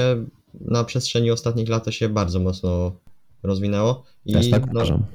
[0.62, 3.00] na przestrzeni ostatnich lat to się bardzo mocno
[3.44, 5.06] rozwinęło i Też tak no, uważam.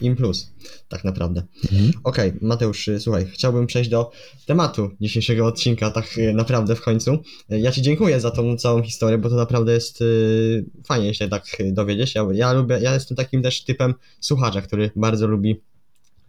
[0.00, 0.52] Im plus,
[0.88, 1.42] tak naprawdę.
[1.72, 1.92] Mhm.
[2.04, 4.10] Okej, Mateusz, y, słuchaj, chciałbym przejść do
[4.46, 7.18] tematu dzisiejszego odcinka, tak y, naprawdę w końcu.
[7.52, 11.28] Y, Ja Ci dziękuję za tą całą historię, bo to naprawdę jest y, fajnie się
[11.28, 12.14] tak dowiedzieć.
[12.14, 15.60] Ja, ja lubię, ja jestem takim też typem słuchacza, który bardzo lubi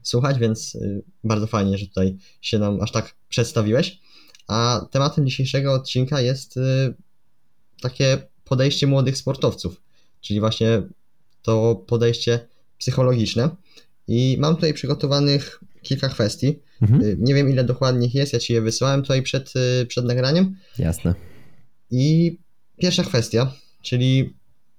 [0.04, 4.00] słuchać, więc y, bardzo fajnie, że tutaj się nam aż tak przedstawiłeś.
[4.48, 6.94] A tematem dzisiejszego odcinka jest y,
[7.82, 9.82] takie podejście młodych sportowców,
[10.22, 10.82] czyli właśnie
[11.42, 12.48] to podejście
[12.80, 13.50] psychologiczne.
[14.08, 16.60] I mam tutaj przygotowanych kilka kwestii.
[16.82, 17.02] Mhm.
[17.02, 20.06] Y, Nie wiem ile dokładnie ich jest, ja Ci je wysłałem tutaj przed, y, przed
[20.06, 20.56] nagraniem.
[20.80, 21.16] Jasne.
[21.92, 22.38] I
[22.78, 24.34] pierwsza kwestia, czyli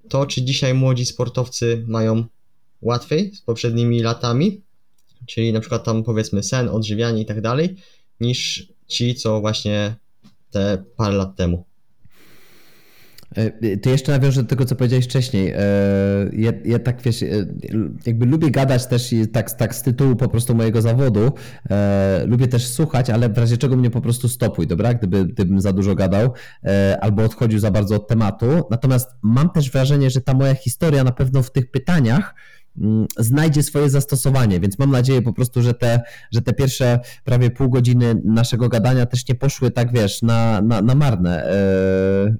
[0.08, 2.24] to, czy dzisiaj młodzi sportowcy mają
[2.82, 4.60] łatwiej z poprzednimi latami,
[5.26, 7.76] czyli na przykład tam powiedzmy sen, odżywianie i tak dalej,
[8.20, 9.94] niż ci, co właśnie
[10.50, 11.64] te parę lat temu.
[13.36, 15.50] E, To jeszcze nawiążę do tego, co powiedziałeś wcześniej.
[15.50, 15.60] E,
[16.32, 17.26] Ja, ja tak wiesz, e,
[18.06, 21.32] jakby lubię gadać też tak, tak z tytułu po prostu mojego zawodu.
[22.26, 24.94] Lubię też słuchać, ale w razie czego mnie po prostu stopuj, dobra?
[24.94, 26.32] Gdyby, gdybym za dużo gadał
[27.00, 28.46] albo odchodził za bardzo od tematu.
[28.70, 32.34] Natomiast mam też wrażenie, że ta moja historia na pewno w tych pytaniach
[33.18, 36.00] znajdzie swoje zastosowanie, więc mam nadzieję po prostu, że te,
[36.33, 40.83] że te pierwsze prawie pół godziny naszego gadania też nie poszły tak, wiesz, na, na,
[40.83, 41.52] na marne.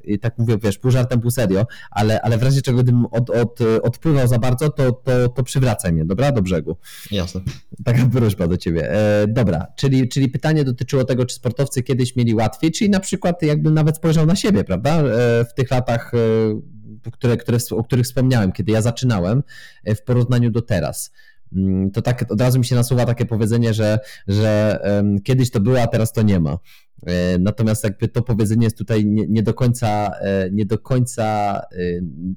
[0.05, 3.31] I tak mówię, wiesz, pół żartem, pół serio, ale, ale w razie czego gdybym od,
[3.31, 6.33] od, odpływał za bardzo, to, to, to przywracaj mnie, dobra?
[6.33, 6.77] Do brzegu.
[7.11, 7.41] Jasne.
[7.85, 8.93] Taka prośba do ciebie.
[8.93, 13.43] E, dobra, czyli, czyli pytanie dotyczyło tego, czy sportowcy kiedyś mieli łatwiej, czyli na przykład
[13.43, 14.91] jakby nawet spojrzał na siebie, prawda?
[14.91, 16.80] E, w tych latach, e,
[17.13, 19.43] które, które, o których wspomniałem, kiedy ja zaczynałem,
[19.85, 21.11] e, w porównaniu do teraz.
[21.57, 24.79] Mm, To tak od razu mi się nasuwa takie powiedzenie, że, że
[25.25, 26.59] kiedyś to było, a teraz to nie ma.
[27.07, 31.61] E, Natomiast jakby to powiedzenie jest tutaj nie, nie do końca, e, nie do końca
[31.73, 31.77] e,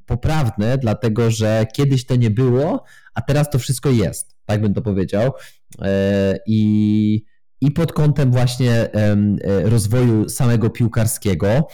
[0.06, 4.36] poprawne, dlatego że kiedyś to nie było, a teraz to wszystko jest.
[4.46, 5.32] Tak bym to powiedział.
[6.48, 7.24] I,
[7.62, 8.90] i pod kątem właśnie
[9.64, 11.68] rozwoju samego piłkarskiego,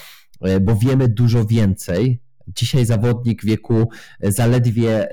[0.62, 2.22] bo wiemy dużo więcej.
[2.56, 3.90] Dzisiaj zawodnik w wieku
[4.24, 5.08] zaledwie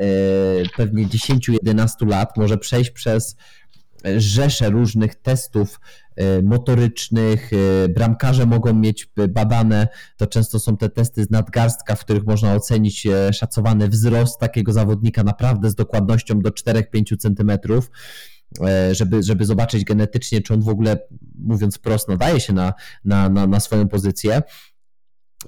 [0.76, 3.36] pewnie 10-11 lat może przejść przez
[4.16, 5.80] rzesze różnych testów
[6.16, 12.00] e, motorycznych, e, bramkarze mogą mieć badane, to często są te testy z nadgarstka, w
[12.00, 17.90] których można ocenić e, szacowany wzrost takiego zawodnika naprawdę z dokładnością do 4-5 centymetrów
[18.92, 20.98] żeby, żeby zobaczyć genetycznie, czy on w ogóle,
[21.38, 24.42] mówiąc prosto, nadaje się na, na, na, na swoją pozycję.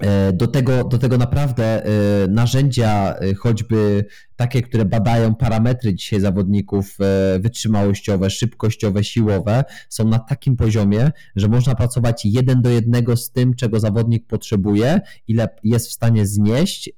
[0.01, 1.89] E, do tego, do tego naprawdę e,
[2.27, 6.97] narzędzia, e, choćby takie, które badają parametry dzisiaj zawodników
[7.39, 13.55] wytrzymałościowe, szybkościowe, siłowe, są na takim poziomie, że można pracować jeden do jednego z tym,
[13.55, 16.89] czego zawodnik potrzebuje, ile jest w stanie znieść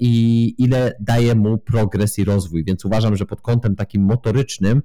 [0.00, 2.64] i ile daje mu progres i rozwój.
[2.64, 4.82] Więc uważam, że pod kątem takim motorycznym,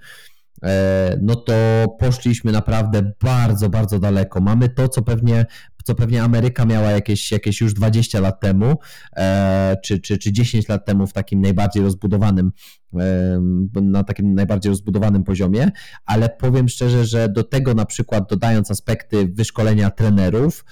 [1.22, 1.54] no to
[2.00, 4.42] poszliśmy naprawdę bardzo, bardzo daleko.
[4.42, 5.46] Mamy to, co pewnie
[5.84, 8.76] co pewnie Ameryka miała jakieś, jakieś już 20 lat temu,
[9.16, 12.52] e, czy, czy, czy 10 lat temu w takim najbardziej rozbudowanym,
[13.00, 13.42] e,
[13.82, 15.72] na takim najbardziej rozbudowanym poziomie,
[16.06, 20.66] ale powiem szczerze, że do tego na przykład dodając aspekty wyszkolenia trenerów,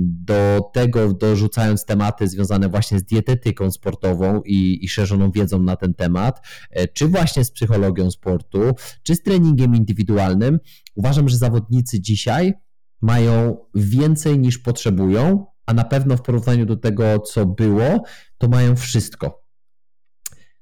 [0.00, 5.94] do tego dorzucając tematy związane właśnie z dietetyką sportową i, i szerzoną wiedzą na ten
[5.94, 8.60] temat, e, czy właśnie z psychologią sportu,
[9.02, 10.58] czy z treningiem indywidualnym,
[10.94, 12.54] uważam, że zawodnicy dzisiaj
[13.02, 18.02] mają więcej niż potrzebują, a na pewno w porównaniu do tego, co było,
[18.38, 19.46] to mają wszystko.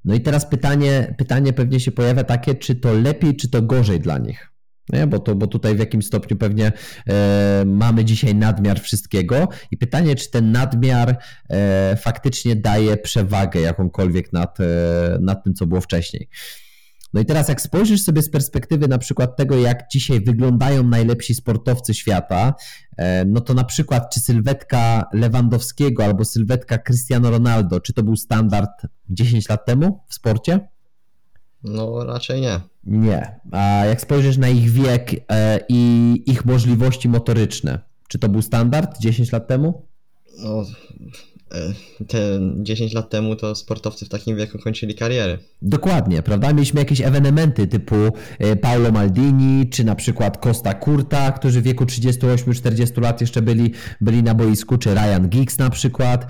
[0.04, 4.00] No i teraz pytanie, pytanie pewnie się pojawia takie, czy to lepiej, czy to gorzej
[4.00, 4.53] dla nich.
[4.92, 6.72] Nie, bo, to, bo tutaj w jakimś stopniu pewnie
[7.08, 11.16] e, mamy dzisiaj nadmiar wszystkiego i pytanie, czy ten nadmiar
[11.50, 14.64] e, faktycznie daje przewagę jakąkolwiek nad, e,
[15.20, 16.28] nad tym, co było wcześniej.
[17.14, 21.34] No i teraz jak spojrzysz sobie z perspektywy na przykład tego, jak dzisiaj wyglądają najlepsi
[21.34, 22.54] sportowcy świata,
[22.96, 28.16] e, no to na przykład czy sylwetka Lewandowskiego albo sylwetka Cristiano Ronaldo, czy to był
[28.16, 28.70] standard
[29.08, 30.68] 10 lat temu w sporcie?
[31.64, 32.60] No raczej nie.
[32.84, 33.40] Nie.
[33.52, 38.98] A jak spojrzysz na ich wiek e, i ich możliwości motoryczne, czy to był standard
[38.98, 39.86] 10 lat temu?
[40.38, 40.64] No,
[41.54, 42.18] E, te
[42.62, 45.38] 10 lat temu to sportowcy w takim wieku kończyli kariery.
[45.62, 46.52] Dokładnie, prawda?
[46.52, 47.94] Mieliśmy jakieś ewenementy typu
[48.38, 53.70] e, Paolo Maldini, czy na przykład Costa Curta, którzy w wieku 38-40 lat jeszcze byli,
[54.00, 56.26] byli na boisku, czy Ryan Giggs na przykład,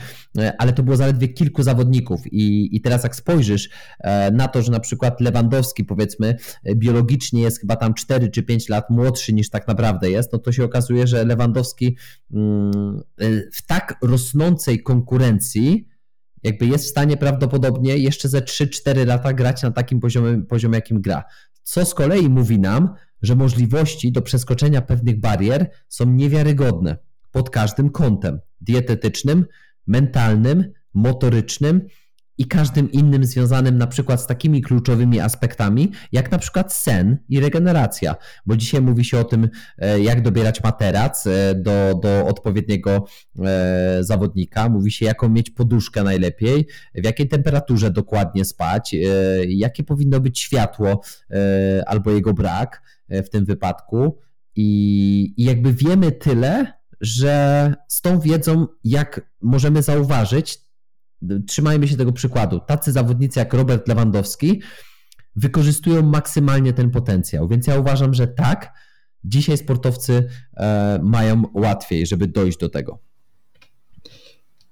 [0.58, 3.70] ale to było zaledwie kilku zawodników i, i teraz jak spojrzysz
[4.32, 6.36] na to, że na przykład Lewandowski powiedzmy
[6.76, 10.52] biologicznie jest chyba tam 4 czy 5 lat młodszy niż tak naprawdę jest, no to
[10.52, 11.96] się okazuje, że Lewandowski
[12.32, 13.00] mm,
[13.52, 15.88] w tak rosnącej konkurencji,
[16.42, 21.00] jakby jest w stanie prawdopodobnie jeszcze ze 3-4 lata grać na takim poziomie, poziomie, jakim
[21.00, 21.24] gra.
[21.62, 26.96] Co z kolei mówi nam, że możliwości do przeskoczenia pewnych barier są niewiarygodne
[27.30, 29.46] pod każdym kątem dietetycznym,
[29.86, 31.86] mentalnym, motorycznym
[32.38, 37.40] i każdym innym związanym na przykład z takimi kluczowymi aspektami, jak na przykład sen i
[37.40, 38.16] regeneracja,
[38.46, 43.04] bo dzisiaj mówi się o tym, e, jak dobierać materac e, do, do odpowiedniego
[43.38, 48.96] e, zawodnika, mówi się, jaką mieć poduszkę najlepiej, w jakiej temperaturze dokładnie spać,
[49.48, 51.00] jakie powinno być światło
[51.86, 54.18] albo jego brak w tym wypadku.
[54.56, 56.72] I, i jakby wiemy tyle,
[57.04, 60.58] że z tą wiedzą, jak możemy zauważyć,
[61.46, 62.60] trzymajmy się tego przykładu.
[62.66, 64.62] Tacy zawodnicy jak Robert Lewandowski
[65.36, 67.48] wykorzystują maksymalnie ten potencjał.
[67.48, 68.72] Więc ja uważam, że tak,
[69.24, 72.98] dzisiaj sportowcy e, mają łatwiej, żeby dojść do tego.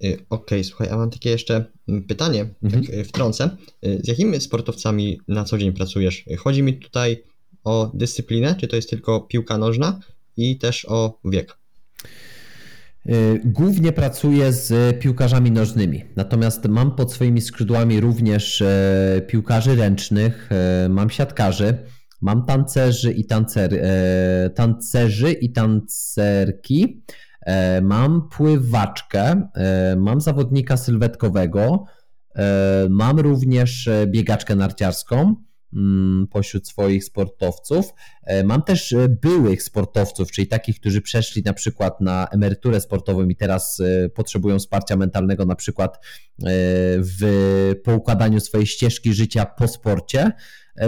[0.04, 1.64] Y, okej, okay, słuchaj, a mam takie jeszcze
[2.08, 2.84] pytanie, mhm.
[2.84, 3.56] tak y, wtrącę.
[3.82, 6.24] Z jakimi sportowcami na co dzień pracujesz?
[6.38, 7.24] Chodzi mi tutaj
[7.64, 10.00] o dyscyplinę, czy to jest tylko piłka nożna
[10.36, 11.61] i też o wiek?
[13.10, 20.48] Y, głównie pracuję z piłkarzami nożnymi, natomiast mam pod swoimi skrzydłami również e, piłkarzy ręcznych,
[20.52, 21.78] e, mam siatkarzy,
[22.20, 27.04] mam tancerzy i tancer, e, tancerzy i tancerki,
[27.82, 29.48] mam pływaczkę,
[29.96, 31.84] mam zawodnika sylwetkowego,
[32.90, 35.34] mam również biegaczkę narciarską.
[35.74, 37.94] Mm, pośród swoich sportowców.
[38.24, 43.28] E, mam też e, byłych sportowców, czyli takich, którzy przeszli na przykład na emeryturę sportową
[43.28, 45.98] i teraz e, potrzebują wsparcia mentalnego, na przykład
[46.98, 50.32] w poukładaniu swojej ścieżki życia po sporcie.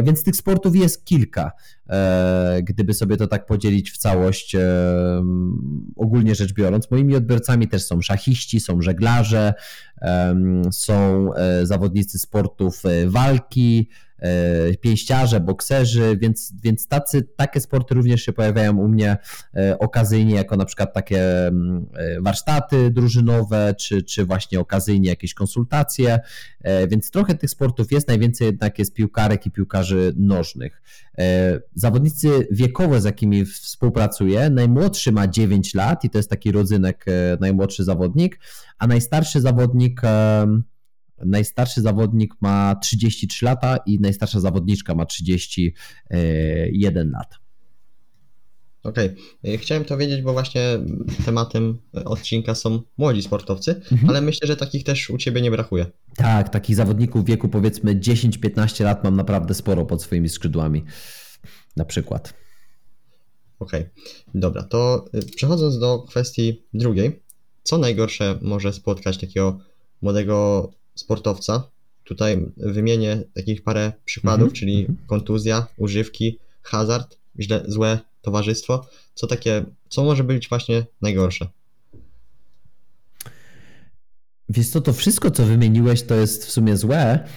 [0.02, 1.52] Więc tych sportów jest kilka,
[2.62, 4.56] gdyby sobie to tak podzielić w całość,
[5.96, 6.90] ogólnie rzecz biorąc.
[6.90, 9.54] Moimi odbiorcami też są szachiści, są żeglarze,
[10.70, 11.30] są
[11.62, 13.88] zawodnicy sportów walki,
[14.80, 19.16] pięściarze, bokserzy, więc, więc tacy, takie sporty również się pojawiają u mnie
[19.56, 25.34] e, okazyjnie, jako na przykład takie mm, e, warsztaty drużynowe, czy, czy właśnie okazyjnie jakieś
[25.34, 26.20] konsultacje,
[26.88, 30.82] więc trochę tych sportów jest, najwięcej jednak jest piłkarek i piłkarzy nożnych.
[31.74, 37.04] Zawodnicy wiekowe, z jakimi współpracuję, najmłodszy ma 9 lat i to jest taki rodzynek,
[37.40, 38.38] najmłodszy zawodnik,
[38.78, 40.00] a najstarszy zawodnik
[41.18, 47.44] Najstarszy zawodnik ma 33 lata i najstarsza zawodniczka ma 31 lat.
[48.84, 49.58] Okej, okay.
[49.58, 50.78] chciałem to wiedzieć, bo właśnie
[51.24, 54.10] tematem odcinka są młodzi sportowcy, mhm.
[54.10, 55.86] ale myślę, że takich też u Ciebie nie brakuje.
[56.16, 60.84] Tak, takich zawodników w wieku powiedzmy 10-15 lat mam naprawdę sporo pod swoimi skrzydłami,
[61.76, 62.34] na przykład.
[63.58, 63.92] Okej, okay.
[64.34, 67.22] dobra, to y, przechodząc do kwestii drugiej,
[67.62, 69.58] co najgorsze może spotkać takiego
[70.02, 71.62] młodego sportowca.
[72.04, 74.56] Tutaj wymienię takich parę przykładów, -hmm.
[74.56, 74.98] czyli mhm.
[75.06, 78.86] kontuzja, używki, hazard, źle, złe towarzystwo.
[79.14, 81.48] Co takie, co może być właśnie najgorsze?
[84.48, 87.28] Wiesz co, to wszystko, co wymieniłeś, to jest w sumie złe,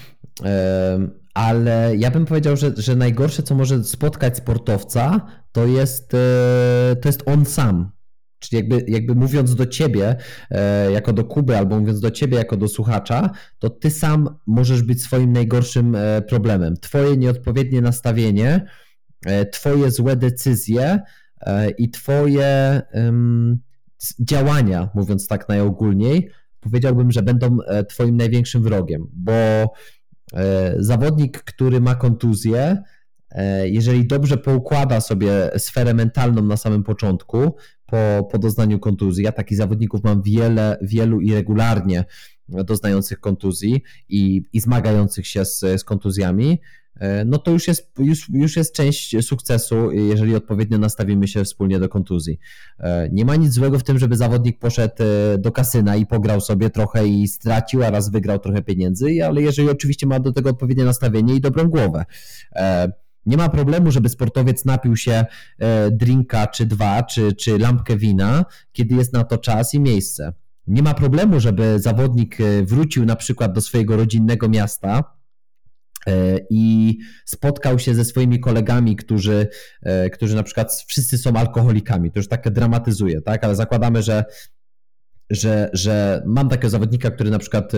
[1.34, 7.10] ale ja bym powiedział, że, że najgorsze, co może spotkać sportowca, to jest, e, to
[7.10, 7.92] jest on sam.
[8.40, 10.16] Czyli jakby, jakby mówiąc do ciebie,
[10.52, 13.30] e, jako do Kuby, albo mówiąc do ciebie jako do słuchacza,
[13.60, 16.78] to ty sam możesz być swoim najgorszym e, problemem.
[16.78, 18.66] Twoje nieodpowiednie nastawienie,
[19.26, 21.00] e, twoje złe decyzje
[21.78, 22.82] i twoje
[24.20, 27.58] działania, mówiąc tak najogólniej, powiedziałbym, że będą
[27.90, 29.34] twoim największym wrogiem, bo
[30.78, 32.84] zawodnik, który ma kontuzję,
[33.64, 37.56] jeżeli dobrze poukłada sobie sferę mentalną na samym początku,
[37.88, 39.24] po, po doznaniu kontuzji.
[39.24, 42.06] Ja takich zawodników mam wiele, wielu i regularnie
[42.50, 46.62] doznających kontuzji i, i zmagających się z, z kontuzjami,
[47.00, 51.80] e, no to już jest, już, już jest część sukcesu, jeżeli odpowiednio nastawimy się wspólnie
[51.80, 52.40] do kontuzji.
[52.80, 56.42] E, nie ma nic złego w tym, żeby zawodnik poszedł e, do kasyna i pograł
[56.42, 60.50] sobie trochę i stracił, a raz wygrał trochę pieniędzy, ale jeżeli oczywiście ma do tego
[60.50, 62.06] odpowiednie nastawienie i dobrą głowę.
[63.28, 65.26] Nie ma problemu, żeby sportowiec napił się
[65.60, 70.34] e, drinka czy dwa, czy, czy lampkę wina, kiedy jest na to czas i miejsce.
[70.68, 75.04] Nie ma problemu, żeby zawodnik e, wrócił na przykład do swojego rodzinnego miasta
[76.08, 76.12] e,
[76.50, 79.48] i spotkał się ze swoimi kolegami, którzy,
[80.14, 82.12] którzy na przykład wszyscy są alkoholikami.
[82.12, 83.44] To już tak dramatyzuje, tak?
[83.44, 84.26] Ale zakładamy, że
[85.30, 87.78] że, że mam takiego zawodnika, który na przykład e,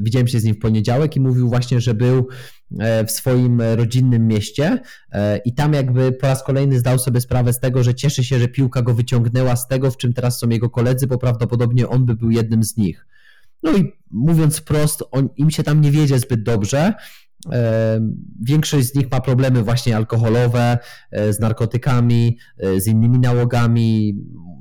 [0.00, 2.28] widziałem się z nim w poniedziałek i mówił właśnie, że był
[2.78, 4.78] e, w swoim rodzinnym mieście
[5.12, 8.38] e, i tam jakby po raz kolejny zdał sobie sprawę z tego, że cieszy się,
[8.38, 12.06] że piłka go wyciągnęła z tego, w czym teraz są jego koledzy, bo prawdopodobnie on
[12.06, 13.06] by był jednym z nich.
[13.62, 16.94] No i mówiąc wprost, on, im się tam nie wiedzie zbyt dobrze,
[18.42, 20.78] Większość z nich ma problemy właśnie alkoholowe,
[21.30, 22.38] z narkotykami,
[22.78, 24.14] z innymi nałogami,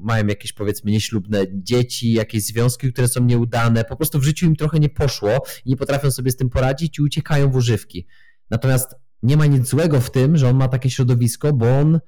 [0.03, 4.55] mają jakieś powiedzmy nieślubne dzieci, jakieś związki, które są nieudane, po prostu w życiu im
[4.55, 8.07] trochę nie poszło i nie potrafią sobie z tym poradzić i uciekają w używki.
[8.49, 11.99] Natomiast nie ma nic złego w tym, że on ma takie środowisko, bo on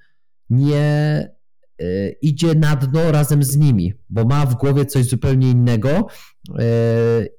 [0.50, 1.30] nie
[2.22, 6.64] idzie na dno razem z nimi, bo ma w głowie coś zupełnie innego, e,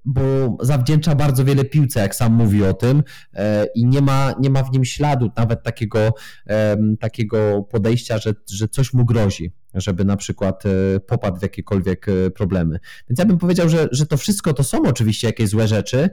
[0.05, 0.21] bo
[0.61, 3.03] zawdzięcza bardzo wiele piłce, jak sam mówi o tym,
[3.35, 6.15] e, i nie ma, nie ma w nim śladu nawet takiego,
[7.01, 10.63] takiego podejścia, że, że coś mu grozi, żeby na przykład
[11.07, 12.79] popadł w jakiekolwiek problemy.
[13.09, 16.11] Więc ja bym powiedział, że, że to wszystko to są oczywiście jakieś złe rzeczy,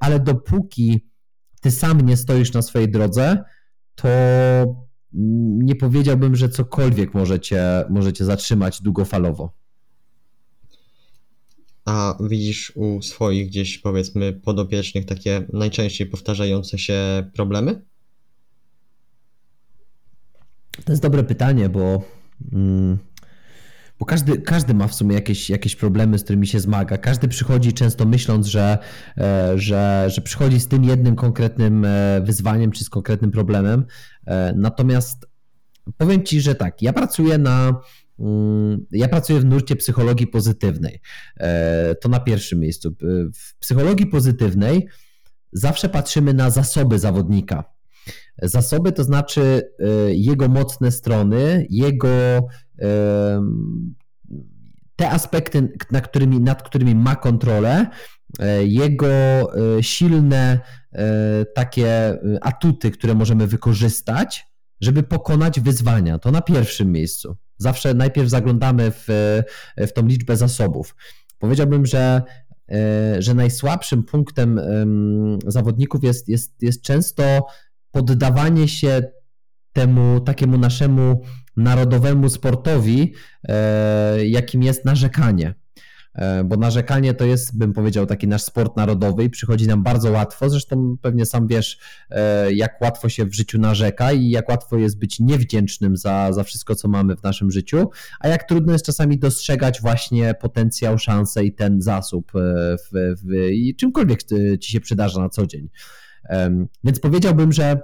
[0.00, 1.10] ale dopóki
[1.60, 3.44] ty sam nie stoisz na swojej drodze,
[3.94, 4.08] to
[5.12, 9.52] nie powiedziałbym, że cokolwiek możecie, możecie zatrzymać długofalowo.
[11.84, 17.82] A widzisz u swoich gdzieś powiedzmy podopiecznych takie najczęściej powtarzające się problemy?
[20.84, 22.02] To jest dobre pytanie, bo,
[22.52, 22.98] mm,
[24.00, 26.98] bo każdy, każdy ma w sumie jakieś, jakieś problemy, z którymi się zmaga.
[26.98, 28.78] Każdy przychodzi często myśląc, że,
[29.18, 33.84] e, że, że przychodzi z tym jednym konkretnym e, wyzwaniem czy z konkretnym problemem,
[34.26, 35.26] E, natomiast
[35.96, 37.80] powiem Ci, że tak, ja pracuję na.
[38.18, 41.00] Mm, ja pracuję w nurcie psychologii pozytywnej.
[42.00, 42.94] To na pierwszym miejscu.
[43.34, 44.88] W psychologii pozytywnej
[45.52, 47.64] zawsze patrzymy na zasoby zawodnika.
[48.42, 52.08] Zasoby to znaczy e, jego mocne strony, jego
[54.96, 57.86] te aspekty, nad którymi, nad którymi ma kontrolę,
[58.64, 59.08] jego
[59.80, 60.60] silne
[60.92, 64.46] E, takie e, atuty, które możemy wykorzystać,
[64.80, 66.18] żeby pokonać wyzwania.
[66.18, 67.36] To na pierwszym miejscu.
[67.56, 69.10] Zawsze najpierw zaglądamy w,
[69.76, 70.96] e, w tą liczbę zasobów.
[71.38, 72.22] Powiedziałbym, że
[73.18, 74.60] że najsłabszym punktem
[75.46, 77.46] zawodników jest, jest, jest często
[77.92, 79.02] poddawanie się
[79.72, 81.22] temu takiemu naszemu
[81.56, 83.14] narodowemu sportowi,
[84.24, 85.54] jakim jest narzekanie.
[86.14, 90.10] E, bo narzekanie to jest, bym powiedział, taki nasz sport narodowy i przychodzi nam bardzo
[90.10, 90.50] łatwo.
[90.50, 91.78] Zresztą pewnie sam wiesz,
[92.10, 96.44] e, jak łatwo się w życiu narzeka i jak łatwo jest być niewdzięcznym za, za
[96.44, 101.44] wszystko, co mamy w naszym życiu, a jak trudno jest czasami dostrzegać właśnie potencjał, szansę
[101.44, 102.38] i ten zasób e,
[102.76, 104.20] w, w, i czymkolwiek
[104.60, 105.68] ci się przydarza na co dzień.
[106.84, 107.80] Więc powiedziałbym, że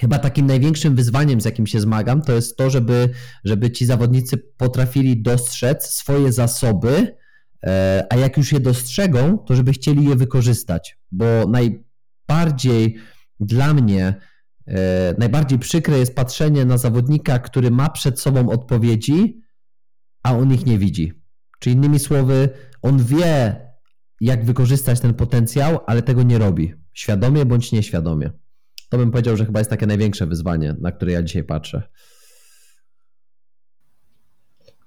[0.00, 3.08] Chyba takim największym wyzwaniem, z jakim się zmagam, to jest to, żeby,
[3.44, 7.16] żeby ci zawodnicy potrafili dostrzec swoje zasoby,
[7.66, 12.96] E, a jak już je dostrzegą, to żeby chcieli je wykorzystać, bo najbardziej
[13.40, 14.14] dla mnie,
[14.66, 19.40] e, najbardziej przykre jest patrzenie na zawodnika, który ma przed sobą odpowiedzi,
[20.22, 21.12] a on ich nie widzi.
[21.58, 22.48] Czy innymi słowy,
[22.82, 23.56] on wie,
[24.20, 28.30] jak wykorzystać ten potencjał, ale tego nie robi, świadomie bądź nieświadomie.
[28.88, 31.82] To bym powiedział, że chyba jest takie największe wyzwanie, na które ja dzisiaj patrzę.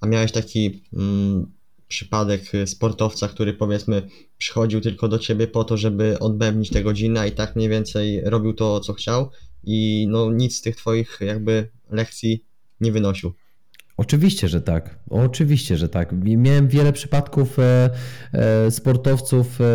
[0.01, 1.51] A miałeś taki mm,
[1.87, 7.31] przypadek sportowca, który powiedzmy przychodził tylko do ciebie po to, żeby odbębnić te godziny i
[7.31, 9.31] tak mniej więcej robił to, co chciał
[9.63, 12.45] i no nic z tych twoich jakby lekcji
[12.81, 13.33] nie wynosił.
[13.97, 14.99] Oczywiście, że tak.
[15.09, 16.11] Oczywiście, że tak.
[16.23, 17.89] Miałem wiele przypadków e,
[18.33, 19.65] e, sportowców, e,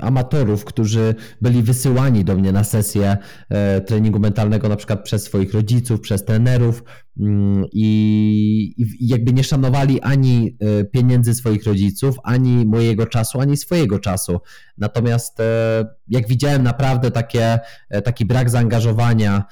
[0.00, 3.16] amatorów, którzy byli wysyłani do mnie na sesję
[3.86, 6.84] treningu mentalnego, na przykład przez swoich rodziców, przez trenerów
[7.72, 10.56] i, i jakby nie szanowali ani
[10.92, 14.40] pieniędzy swoich rodziców, ani mojego czasu, ani swojego czasu.
[14.78, 15.38] Natomiast
[16.08, 17.58] jak widziałem naprawdę takie,
[18.04, 19.44] taki brak zaangażowania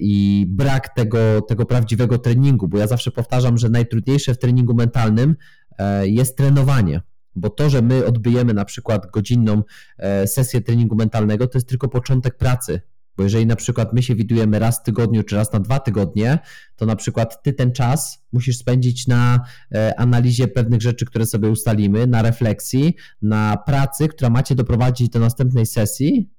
[0.00, 5.36] i brak tego, tego prawdziwego treningu, bo ja zawsze powtarzam, że najtrudniejsze w treningu mentalnym
[5.78, 7.00] e, jest trenowanie.
[7.36, 9.62] Bo to, że my odbyjemy na przykład godzinną
[9.98, 12.80] e, sesję treningu mentalnego, to jest tylko początek pracy.
[13.20, 16.38] Bo jeżeli na przykład my się widujemy raz w tygodniu czy raz na dwa tygodnie,
[16.76, 19.40] to na przykład ty ten czas musisz spędzić na
[19.74, 25.18] e, analizie pewnych rzeczy, które sobie ustalimy, na refleksji, na pracy, która macie doprowadzić do
[25.18, 26.30] następnej sesji,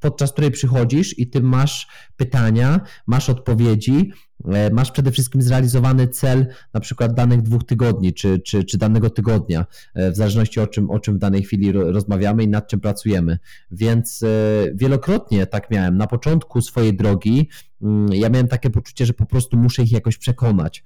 [0.00, 4.12] podczas której przychodzisz i ty masz pytania, masz odpowiedzi,
[4.44, 9.10] e, masz przede wszystkim zrealizowany cel na przykład danych dwóch tygodni czy, czy, czy danego
[9.10, 12.80] tygodnia, e, w zależności o czym, o czym w danej chwili rozmawiamy i nad czym
[12.80, 13.38] pracujemy.
[13.70, 14.26] Więc e,
[14.74, 15.96] wielokrotnie tak miałem.
[15.96, 17.48] Na początku swojej drogi
[17.82, 20.84] mm, ja miałem takie poczucie, że po prostu muszę ich jakoś przekonać,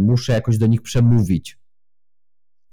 [0.00, 1.59] muszę jakoś do nich przemówić.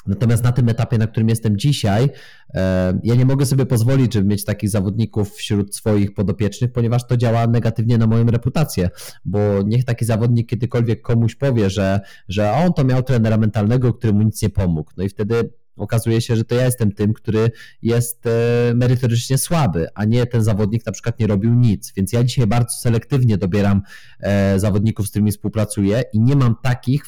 [0.08, 2.10] Natomiast na tym etapie, na którym jestem dzisiaj,
[2.54, 7.18] e, ja nie mogę sobie pozwolić, żeby mieć takich zawodników wśród swoich podopiecznych, ponieważ to
[7.18, 8.90] działa negatywnie na moją reputację,
[9.26, 12.00] bo niech taki zawodnik kiedykolwiek komuś powie, że,
[12.30, 14.92] że on to miał trenera mentalnego, który mu nic nie pomógł.
[14.98, 17.52] No i wtedy okazuje się, że to ja jestem tym, który
[17.82, 21.94] jest e, merytorycznie słaby, a nie ten zawodnik na przykład nie robił nic.
[21.96, 23.82] Więc ja dzisiaj bardzo selektywnie dobieram
[24.20, 27.06] e, zawodników, z którymi współpracuję i nie mam takich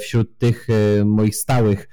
[0.00, 0.66] wśród tych
[1.04, 1.88] moich stałych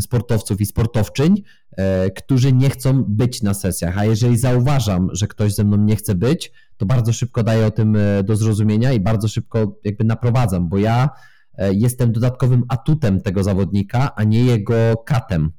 [0.00, 1.42] sportowców i sportowczyń,
[1.76, 3.98] e, którzy nie chcą być na sesjach.
[3.98, 7.70] A jeżeli zauważam, że ktoś ze mną nie chce być, to bardzo szybko daję o
[7.70, 11.10] tym e, do zrozumienia i bardzo szybko jakby naprowadzam, bo ja
[11.54, 15.50] e, jestem dodatkowym atutem tego zawodnika, a nie jego katem.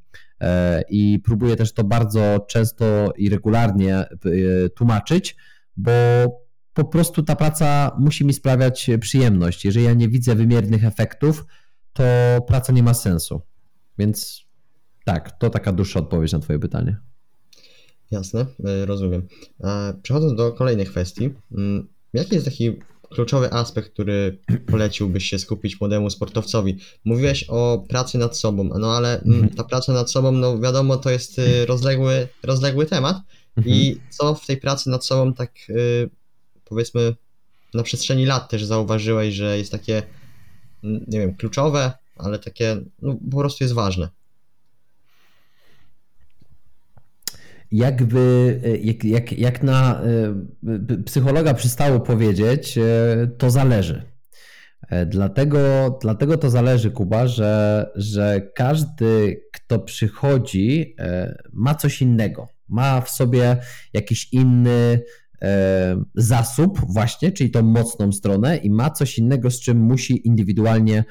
[0.89, 4.05] I próbuję też to bardzo często i regularnie
[4.75, 5.35] tłumaczyć,
[5.77, 5.91] bo
[6.73, 9.65] po prostu ta praca musi mi sprawiać przyjemność.
[9.65, 11.45] Jeżeli ja nie widzę wymiernych efektów,
[11.93, 12.03] to
[12.47, 13.41] praca nie ma sensu.
[13.99, 14.41] Więc
[15.05, 16.97] tak, to taka dłuższa odpowiedź na Twoje pytanie.
[18.11, 19.27] Jasne, e, rozumiem.
[20.01, 22.79] Przechodząc do kolejnej kwestii, mm, jaki jest taki
[23.09, 24.39] kluczowy aspekt, który
[24.71, 26.77] poleciłbyś się skupić młodemu sportowcowi?
[27.05, 29.55] Mówiłeś o pracy nad sobą, no ale mm, mhm.
[29.55, 33.17] ta praca nad sobą, no wiadomo, to jest y, rozległy, rozległy temat.
[33.65, 34.09] I mhm.
[34.09, 36.09] co w tej pracy nad sobą, tak y,
[36.65, 37.15] powiedzmy,
[37.73, 40.03] na przestrzeni lat też zauważyłeś, że jest takie,
[40.83, 44.09] mm, nie wiem, kluczowe, ale takie no, po prostu jest ważne.
[47.71, 52.81] Jakby, jak, jak, jak na e, psychologa przystało powiedzieć, e,
[53.37, 54.03] to zależy.
[54.89, 55.59] E, dlatego,
[56.01, 60.95] dlatego to zależy, Kuba, że, że każdy, kto przychodzi,
[61.53, 62.47] ma coś innego.
[62.67, 63.57] Ma w sobie
[63.93, 65.01] jakiś inny
[66.15, 71.03] zasób, właśnie, czyli tą mocną stronę, i ma coś innego, z czym musi indywidualnie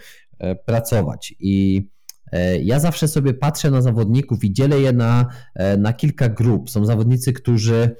[0.66, 1.34] pracować.
[1.40, 1.88] I
[2.32, 6.70] e, ja zawsze sobie patrzę na zawodników i dzielę je na, e, na kilka grup.
[6.70, 7.96] Są zawodnicy, którzy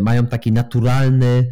[0.00, 1.48] mają taki naturalny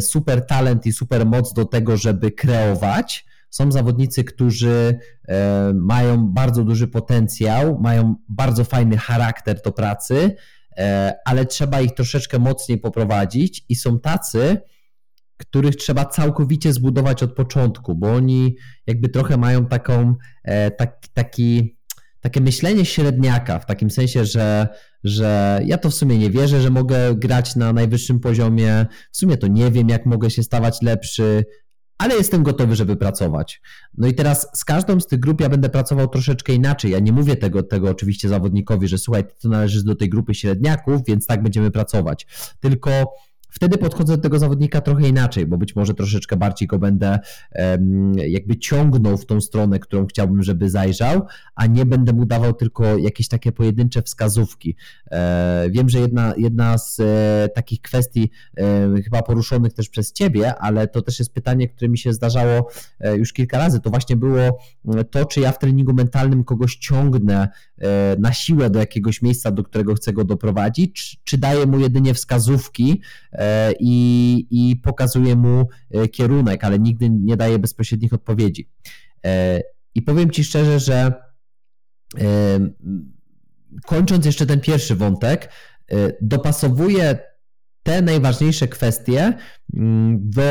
[0.00, 3.26] super talent i super moc do tego, żeby kreować.
[3.50, 10.36] Są zawodnicy, którzy e, mają bardzo duży potencjał, mają bardzo fajny charakter do pracy,
[10.76, 14.60] e, ale trzeba ich troszeczkę mocniej poprowadzić i są tacy,
[15.36, 18.56] których trzeba całkowicie zbudować od początku, bo oni
[18.86, 20.14] jakby trochę mają taką,
[20.44, 21.76] e, tak, taki,
[22.20, 24.68] takie myślenie średniaka, w takim sensie, że,
[25.04, 29.36] że ja to w sumie nie wierzę, że mogę grać na najwyższym poziomie, w sumie
[29.36, 31.44] to nie wiem, jak mogę się stawać lepszy,
[31.98, 33.60] ale jestem gotowy, żeby pracować.
[33.94, 36.90] No i teraz z każdą z tych grup ja będę pracował troszeczkę inaczej.
[36.90, 40.34] Ja nie mówię tego, tego oczywiście zawodnikowi, że słuchaj, ty to należysz do tej grupy
[40.34, 42.26] średniaków, więc tak będziemy pracować.
[42.60, 43.12] Tylko
[43.56, 47.18] wtedy podchodzę do tego zawodnika trochę inaczej, bo być może troszeczkę bardziej go będę
[48.28, 52.98] jakby ciągnął w tą stronę, którą chciałbym, żeby zajrzał, a nie będę mu dawał tylko
[52.98, 54.76] jakieś takie pojedyncze wskazówki.
[55.10, 60.54] E, wiem, że jedna, jedna z e, takich kwestii e, chyba poruszonych też przez Ciebie,
[60.54, 62.68] ale to też jest pytanie, które mi się zdarzało
[63.16, 63.80] już kilka razy.
[63.80, 64.58] To właśnie było
[65.10, 67.48] to, czy ja w treningu mentalnym kogoś ciągnę
[68.18, 72.14] na siłę do jakiegoś miejsca, do którego chcę go doprowadzić, czy, czy daję mu jedynie
[72.14, 73.02] wskazówki,
[73.38, 78.68] E, i, i pokazuje mu e, kierunek, ale nigdy nie daje bezpośrednich odpowiedzi.
[79.26, 79.60] E,
[79.94, 81.12] I powiem Ci szczerze, że
[83.86, 85.52] kończąc jeszcze ten pierwszy wątek,
[86.20, 87.18] dopasowuję
[87.86, 89.32] te najważniejsze kwestie
[89.74, 90.42] mm, do,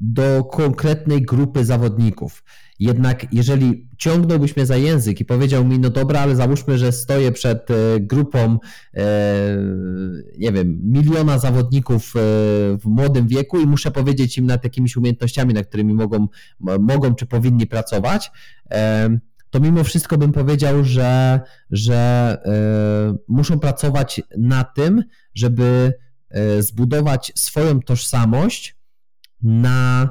[0.00, 2.44] do konkretnej grupy zawodników.
[2.78, 7.32] Jednak jeżeli ciągnąłbyś mnie za język i powiedział mi, no dobra, ale załóżmy, że stoję
[7.32, 8.58] przed e, grupą,
[8.94, 9.02] e,
[10.38, 12.20] nie wiem, miliona zawodników e,
[12.78, 16.28] w młodym wieku i muszę powiedzieć im nad jakimiś umiejętnościami, nad którymi mogą,
[16.80, 18.30] mogą czy powinni pracować,
[19.50, 22.36] to mimo wszystko bym powiedział, że, że
[23.28, 25.02] muszą pracować na tym,
[25.34, 25.92] żeby
[26.60, 28.76] zbudować swoją tożsamość
[29.42, 30.08] na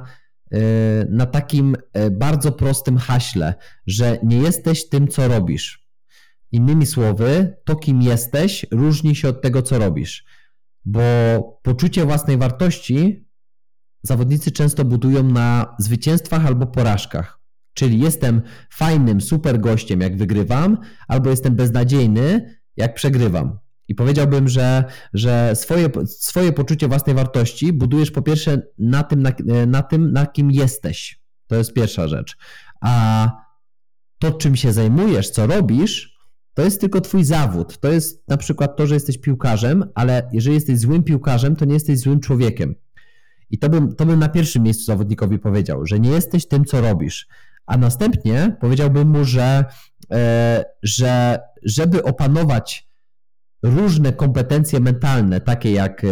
[0.52, 3.56] E, na takim e, bardzo prostym haśle,
[3.88, 5.88] że nie jesteś tym, co robisz.
[6.52, 10.26] Innymi słowy, to kim jesteś różni się od tego, co robisz,
[10.86, 11.02] bo
[11.64, 13.28] poczucie własnej wartości
[14.04, 17.40] zawodnicy często budują na zwycięstwach albo porażkach.
[17.74, 23.60] Czyli jestem fajnym, super gościem, jak wygrywam, albo jestem beznadziejny, jak przegrywam.
[23.88, 24.84] I powiedziałbym, że,
[25.14, 29.32] że swoje, swoje poczucie własnej wartości budujesz po pierwsze na tym, na,
[29.68, 31.20] na tym, na kim jesteś.
[31.48, 32.38] To jest pierwsza rzecz.
[32.82, 33.30] A
[34.20, 36.16] to, czym się zajmujesz, co robisz,
[36.54, 37.78] to jest tylko twój zawód.
[37.80, 41.74] To jest na przykład to, że jesteś piłkarzem, ale jeżeli jesteś złym piłkarzem, to nie
[41.74, 42.76] jesteś złym człowiekiem.
[43.50, 46.82] I to bym, to bym na pierwszym miejscu zawodnikowi powiedział, że nie jesteś tym, co
[46.82, 47.28] robisz.
[47.66, 49.66] A następnie powiedziałbym mu, że,
[50.12, 52.88] e, że żeby opanować
[53.66, 56.08] różne kompetencje mentalne, takie jak e,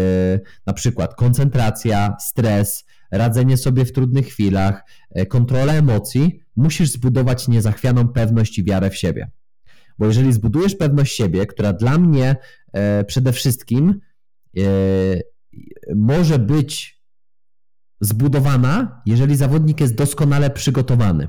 [0.65, 8.07] na przykład koncentracja, stres, radzenie sobie w trudnych chwilach, e, kontrola emocji, musisz zbudować niezachwianą
[8.07, 9.31] pewność i wiarę w siebie.
[9.99, 12.35] Bo jeżeli zbudujesz pewność siebie, która dla mnie
[12.73, 13.99] e, przede wszystkim
[15.95, 17.01] może być
[18.01, 21.27] zbudowana, jeżeli zawodnik jest doskonale przygotowany.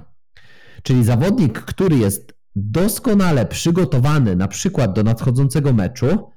[0.83, 6.31] Czyli zawodnik, który jest doskonale przygotowany na przykład do nadchodzącego meczu,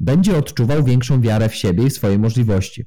[0.00, 2.86] będzie odczuwał większą wiarę w siebie i swoje możliwości.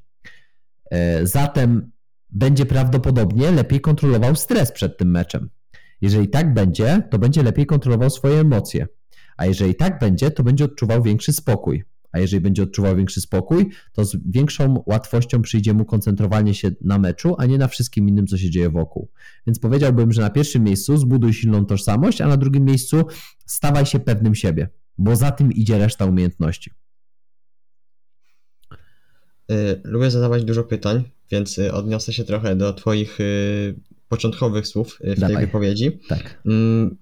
[0.91, 1.91] E, zatem
[2.29, 5.49] będzie prawdopodobnie lepiej kontrolował stres przed tym meczem.
[6.01, 8.87] Jeżeli tak będzie, to będzie lepiej kontrolował swoje emocje.
[9.37, 11.83] A jeżeli tak będzie, to będzie odczuwał większy spokój
[12.13, 16.99] a jeżeli będzie odczuwał większy spokój, to z większą łatwością przyjdzie mu koncentrowanie się na
[16.99, 19.09] meczu, a nie na wszystkim innym, co się dzieje wokół.
[19.47, 23.05] Więc powiedziałbym, że na pierwszym miejscu zbuduj silną tożsamość, a na drugim miejscu
[23.45, 26.71] stawaj się pewnym siebie, bo za tym idzie reszta umiejętności.
[29.51, 33.75] Y, lubię zadawać dużo pytań, więc y, odniosę się trochę do Twoich y,
[34.07, 35.35] początkowych słów w Dawaj.
[35.35, 35.99] tej wypowiedzi.
[36.07, 36.41] Tak.
[36.45, 36.97] Mm,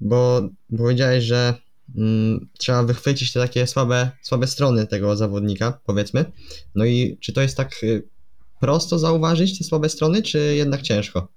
[0.00, 1.54] bo powiedziałeś, że
[2.58, 6.32] trzeba wychwycić te takie słabe, słabe strony tego zawodnika, powiedzmy.
[6.74, 8.08] No i czy to jest tak y,
[8.60, 11.28] prosto zauważyć te słabe strony, czy jednak ciężko?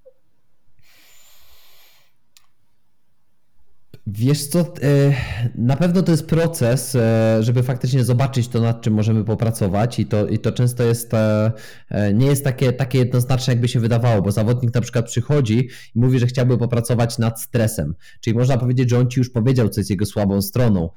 [4.13, 4.65] Wiesz co, e,
[5.55, 10.05] na pewno to jest proces, e, żeby faktycznie zobaczyć to, nad czym możemy popracować i
[10.05, 11.51] to, i to często jest, e,
[12.13, 16.19] nie jest takie, takie jednoznaczne, jakby się wydawało, bo zawodnik na przykład przychodzi i mówi,
[16.19, 19.89] że chciałby popracować nad stresem, czyli można powiedzieć, że on ci już powiedział, co jest
[19.89, 20.89] jego słabą stroną,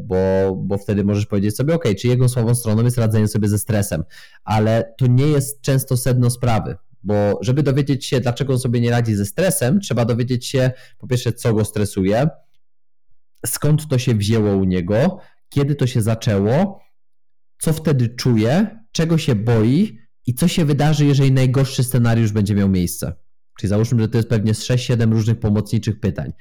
[0.00, 0.16] bo,
[0.56, 4.04] bo wtedy możesz powiedzieć sobie, ok, czy jego słabą stroną jest radzenie sobie ze stresem,
[4.44, 6.76] ale to nie jest często sedno sprawy.
[7.02, 11.06] Bo żeby dowiedzieć się, dlaczego on sobie nie radzi ze stresem, trzeba dowiedzieć się, po
[11.06, 12.28] pierwsze, co go stresuje,
[13.46, 15.18] skąd to się wzięło u niego,
[15.48, 16.80] kiedy to się zaczęło,
[17.58, 22.68] co wtedy czuje, czego się boi i co się wydarzy, jeżeli najgorszy scenariusz będzie miał
[22.68, 23.12] miejsce.
[23.58, 26.32] Czyli załóżmy, że to jest pewnie z 6-7 różnych pomocniczych pytań.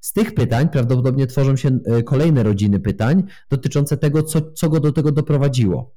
[0.00, 4.80] Z tych pytań prawdopodobnie tworzą się e, kolejne rodziny pytań dotyczące tego, co, co go
[4.80, 5.94] do tego doprowadziło.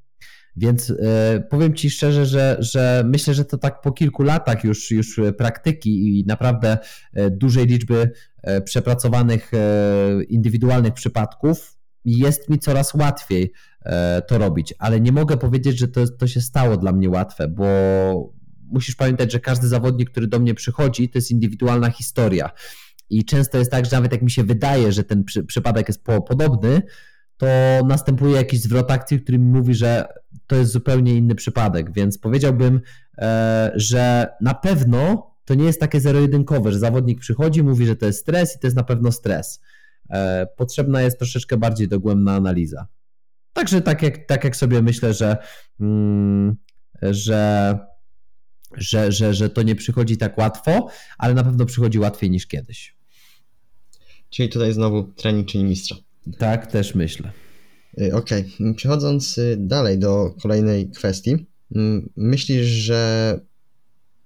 [0.58, 4.92] Więc e, powiem Ci szczerze, że, że myślę, że to tak po kilku latach już,
[4.92, 6.78] już praktyki i naprawdę
[7.14, 8.12] e, dużej liczby
[8.66, 9.52] przepracowanych
[10.30, 13.52] indywidualnych przypadków jest mi coraz łatwiej
[14.28, 17.66] to robić, ale nie mogę powiedzieć, że to, to się stało dla mnie łatwe, bo
[18.72, 22.50] musisz pamiętać, że każdy zawodnik, który do mnie przychodzi, to jest indywidualna historia.
[23.10, 26.04] I często jest tak, że nawet jak mi się wydaje, że ten przy, przypadek jest
[26.04, 26.82] po, podobny,
[27.38, 27.48] to
[27.86, 30.08] następuje jakiś zwrot akcji, który mówi, że
[30.48, 31.94] to jest zupełnie inny przypadek.
[31.94, 32.82] Więc powiedziałbym,
[33.18, 38.06] e, że na pewno to nie jest takie zero-jedynkowe, że zawodnik przychodzi, mówi, że to
[38.06, 39.62] jest stres i to jest na pewno stres.
[40.10, 42.88] E, potrzebna jest troszeczkę bardziej dogłębna analiza.
[43.54, 45.38] Także tak jak, tak jak sobie myślę, że,
[45.80, 46.56] mm,
[47.02, 47.78] że
[48.78, 52.96] że, że, że to nie przychodzi tak łatwo, ale na pewno przychodzi łatwiej niż kiedyś.
[54.30, 55.96] Czyli tutaj znowu trening czyni mistrza.
[56.38, 57.32] Tak, też myślę.
[58.02, 58.74] Y, okej, okay.
[58.74, 63.40] przechodząc y, dalej do kolejnej kwestii, mm, myślisz, że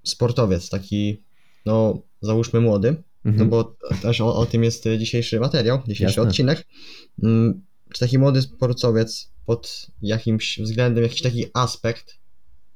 [0.03, 1.23] sportowiec, taki,
[1.65, 2.95] no załóżmy młody,
[3.25, 3.49] no mhm.
[3.49, 6.29] no bo też o, o, tym jest dzisiejszy materiał, dzisiejszy Jasne.
[6.29, 6.67] odcinek,
[7.23, 7.61] mm,
[7.93, 12.17] czy taki młody sportowiec pod jakimś względem, jakiś taki aspekt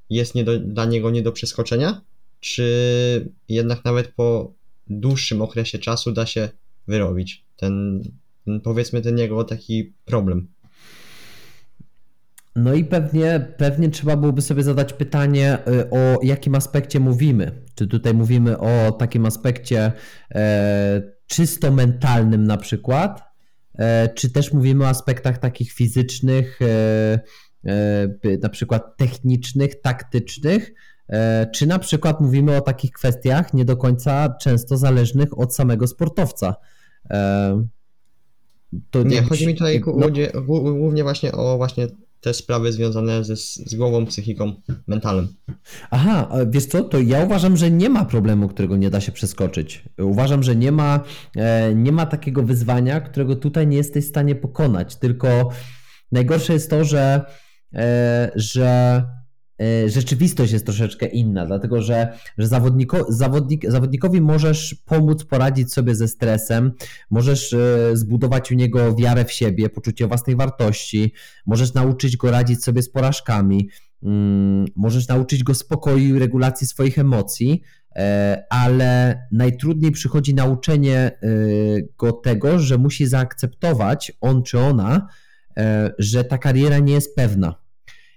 [0.09, 2.01] jest nie do, dla niego nie do przeskoczenia,
[2.39, 4.53] czy jednak nawet po
[4.87, 6.49] dłuższym okresie czasu da się
[6.87, 8.03] wyrobić ten
[8.63, 10.47] powiedzmy ten jego taki problem.
[12.55, 17.63] No i pewnie, pewnie trzeba byłoby sobie zadać pytanie, y, o jakim aspekcie mówimy.
[17.75, 19.91] Czy tutaj mówimy o takim aspekcie
[20.35, 23.23] e, czysto mentalnym na przykład,
[23.79, 27.19] e, czy też mówimy o aspektach takich fizycznych, e,
[27.65, 30.73] e na przykład technicznych, taktycznych,
[31.09, 35.87] e, czy na przykład mówimy o takich kwestiach nie do końca często zależnych od samego
[35.87, 36.55] sportowca.
[38.89, 40.07] To nie, chodzi mi tutaj no,
[40.73, 41.87] głównie właśnie o właśnie
[42.21, 44.53] te sprawy związane ze, z głową, psychiką,
[44.87, 45.27] mentalem.
[45.91, 49.85] Aha, wiesz co, to ja uważam, że nie ma problemu, którego nie da się przeskoczyć.
[49.97, 50.99] Uważam, że nie ma,
[51.35, 55.49] e, nie ma takiego wyzwania, którego tutaj nie jesteś w stanie pokonać, tylko
[56.11, 57.21] najgorsze jest to, że,
[57.73, 59.03] e, że
[59.87, 66.07] rzeczywistość jest troszeczkę inna, dlatego że, że zawodniko, zawodnik, zawodnikowi możesz pomóc poradzić sobie ze
[66.07, 66.71] stresem,
[67.09, 71.13] możesz e, zbudować u niego wiarę w siebie, poczucie własnej wartości,
[71.45, 73.69] możesz nauczyć go radzić sobie z porażkami,
[74.03, 77.61] mm, możesz nauczyć go spokoju i regulacji swoich emocji,
[77.95, 81.19] e, ale najtrudniej przychodzi nauczenie
[81.97, 85.07] go tego, że musi zaakceptować on czy ona,
[85.99, 87.64] że ta kariera nie jest pewna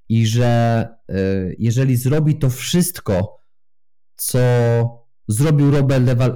[0.08, 3.44] i że y, jeżeli zrobi to wszystko,
[4.16, 4.38] co
[5.28, 5.70] zrobił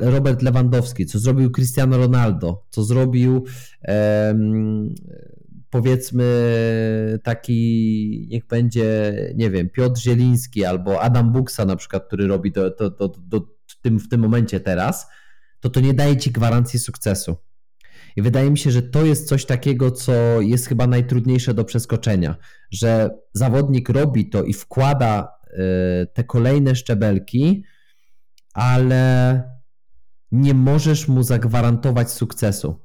[0.01, 3.45] Robert Lewandowski, co zrobił Cristiano Ronaldo, co zrobił
[5.71, 6.25] powiedzmy
[7.23, 12.71] taki, niech będzie, nie wiem, Piotr Zieliński albo Adam Buksa na przykład, który robi to,
[12.71, 15.07] to, to, to w, tym, w tym momencie teraz,
[15.61, 17.37] to to nie daje ci gwarancji sukcesu.
[18.17, 22.37] I wydaje mi się, że to jest coś takiego, co jest chyba najtrudniejsze do przeskoczenia,
[22.71, 27.65] że zawodnik robi to i wkłada y, te kolejne szczebelki,
[28.55, 29.43] ale
[30.33, 32.83] nie możesz mu zagwarantować sukcesu.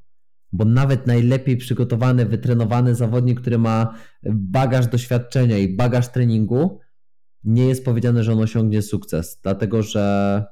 [0.51, 3.95] Bo nawet najlepiej przygotowany, wytrenowany zawodnik, który ma
[4.30, 6.80] bagaż doświadczenia i bagaż treningu,
[7.43, 10.45] nie jest powiedziane, że on osiągnie sukces, dlatego że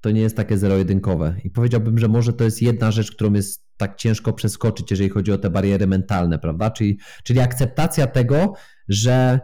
[0.00, 1.34] to nie jest takie zero-jedynkowe.
[1.44, 5.32] I powiedziałbym, że może to jest jedna rzecz, którą jest tak ciężko przeskoczyć, jeżeli chodzi
[5.32, 6.70] o te bariery mentalne, prawda?
[6.70, 8.52] Czyli, czyli akceptacja tego,
[8.88, 9.40] że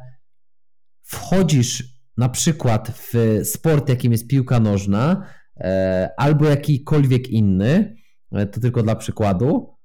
[1.03, 1.84] wchodzisz
[2.16, 5.26] na przykład w sport, jakim jest piłka nożna,
[5.57, 7.97] e, albo jakikolwiek inny,
[8.32, 9.76] e, to tylko dla przykładu,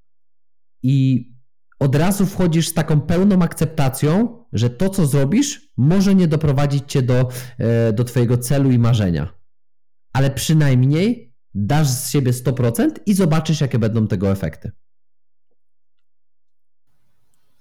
[0.84, 1.28] i
[1.80, 7.02] od razu wchodzisz z taką pełną akceptacją, że to, co zrobisz, może nie doprowadzić cię
[7.02, 9.34] do, e, do Twojego celu i marzenia.
[10.14, 14.72] Ale przynajmniej dasz z siebie 100% i zobaczysz, jakie będą tego efekty.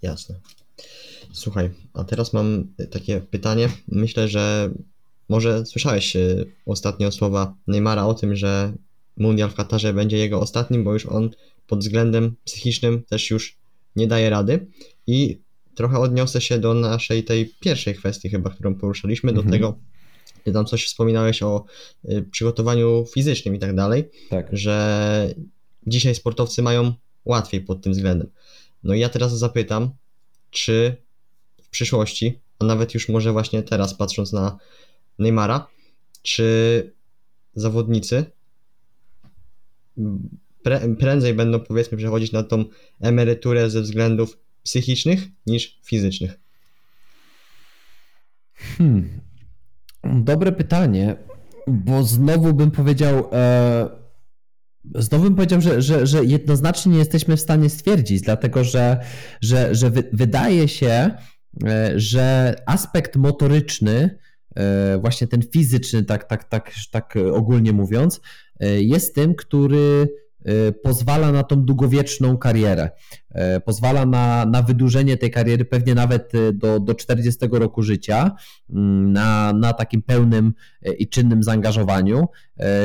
[0.03, 0.41] Jasne.
[1.33, 3.69] Słuchaj, a teraz mam takie pytanie.
[3.89, 4.71] Myślę, że
[5.29, 8.73] może słyszałeś e, ostatnio słowa Neymara o tym, że
[9.17, 11.31] Mundial w Katarze będzie jego ostatnim, bo już on
[11.67, 13.59] pod względem psychicznym też już
[13.97, 14.67] nie daje rady.
[15.07, 15.41] I
[15.75, 19.53] trochę odniosę się do naszej tej pierwszej kwestii chyba, którą poruszaliśmy, do mhm.
[19.53, 19.79] tego,
[20.45, 21.65] ty tam coś wspominałeś o
[22.05, 24.49] y, przygotowaniu fizycznym i tak dalej, tak.
[24.53, 25.35] że
[25.87, 26.93] dzisiaj sportowcy mają
[27.25, 28.31] łatwiej pod tym względem.
[28.83, 29.91] No i ja teraz zapytam,
[30.51, 30.97] czy
[31.63, 34.59] w przyszłości, a nawet już może właśnie teraz patrząc na
[35.19, 35.67] Neymara,
[36.23, 36.93] czy
[37.55, 38.25] zawodnicy
[40.63, 42.65] pre, prędzej będą powiedzmy przechodzić na tą
[43.01, 46.41] emeryturę ze względów psychicznych niż fizycznych?
[48.55, 49.21] Hmm.
[50.05, 51.17] Dobre pytanie,
[51.67, 53.89] bo znowu bym powiedział, e,
[54.95, 59.01] znowu bym powiedział, że, że, że jednoznacznie nie jesteśmy w stanie stwierdzić, dlatego że,
[59.41, 61.11] że, że wy, wydaje się,
[61.67, 64.19] e, że aspekt motoryczny,
[64.57, 68.21] e, właśnie ten fizyczny, tak, tak, tak, tak ogólnie mówiąc,
[68.61, 70.09] e, jest tym, który
[70.83, 72.91] pozwala na tą długowieczną karierę.
[73.35, 78.31] E, pozwala na, na wydłużenie tej kariery pewnie nawet e, do, do 40 roku życia,
[78.71, 82.29] mm, na, na takim pełnym e, i czynnym zaangażowaniu.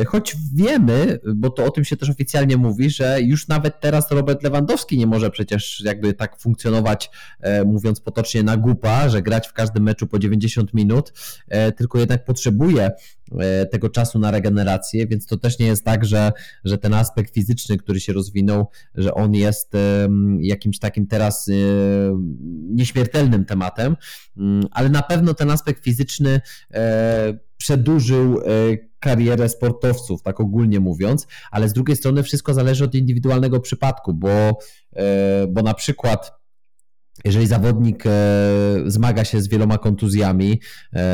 [0.07, 4.43] Choć wiemy, bo to o tym się też oficjalnie mówi, że już nawet teraz Robert
[4.43, 7.09] Lewandowski nie może przecież jakby tak funkcjonować,
[7.65, 11.13] mówiąc potocznie, na gupa, że grać w każdym meczu po 90 minut,
[11.77, 12.91] tylko jednak potrzebuje
[13.71, 16.31] tego czasu na regenerację, więc to też nie jest tak, że,
[16.65, 19.73] że ten aspekt fizyczny, który się rozwinął, że on jest
[20.41, 21.53] jakimś takim teraz e,
[22.69, 23.95] nieśmiertelnym tematem,
[24.37, 26.41] mm, ale na pewno ten aspekt fizyczny
[26.73, 28.43] e, przedłużył e,
[28.99, 34.59] karierę sportowców, tak ogólnie mówiąc, ale z drugiej strony wszystko zależy od indywidualnego przypadku, bo,
[35.49, 36.31] bo na przykład
[37.25, 38.03] jeżeli zawodnik
[38.85, 40.61] zmaga się z wieloma kontuzjami,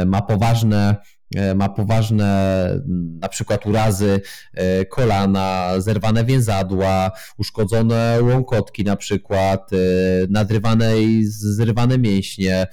[0.05, 1.20] ma poważne E,
[1.56, 2.32] ma poważne
[3.22, 4.22] na przykład urazy
[4.54, 9.78] e, kolana, zerwane więzadła, uszkodzone łąkotki na przykład, e,
[10.30, 12.68] nadrywane i zrywane mięśnie,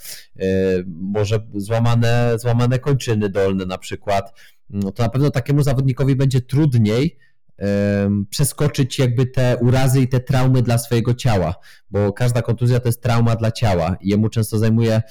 [0.87, 4.41] może złamane, złamane kończyny dolne na przykład,
[4.71, 7.19] no to na pewno takiemu zawodnikowi będzie trudniej
[8.31, 11.55] przeskoczyć jakby te urazy i te traumy dla swojego ciała,
[11.91, 15.03] bo każda kontuzja to jest trauma dla ciała jemu często zajmuje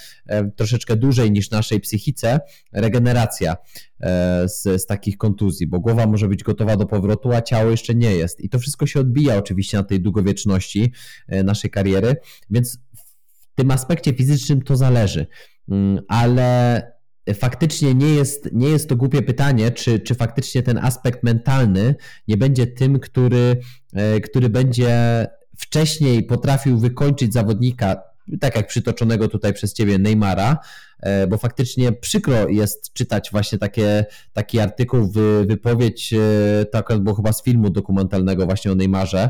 [0.56, 2.40] troszeczkę dłużej niż naszej psychice
[2.74, 3.58] regeneracja
[4.00, 7.96] e, z, z takich kontuzji, bo głowa może być gotowa do powrotu, a ciało jeszcze
[7.96, 8.42] nie jest.
[8.42, 10.92] I to wszystko się odbija oczywiście na tej długowieczności
[11.28, 12.16] e, naszej kariery,
[12.50, 15.28] więc w tym aspekcie fizycznym to zależy,
[15.70, 16.97] mm, ale
[17.34, 21.96] faktycznie nie jest, nie jest to głupie pytanie, czy, czy faktycznie ten aspekt mentalny
[22.28, 23.58] nie będzie tym, który,
[23.94, 27.96] e, który będzie wcześniej potrafił wykończyć zawodnika,
[28.40, 30.58] tak jak przytoczonego tutaj przez ciebie Neymara,
[31.00, 35.12] E, bo faktycznie przykro jest czytać właśnie takie, taki artykuł,
[35.48, 39.30] wypowiedź, e, to akurat było chyba z filmu dokumentalnego właśnie o Neymarze,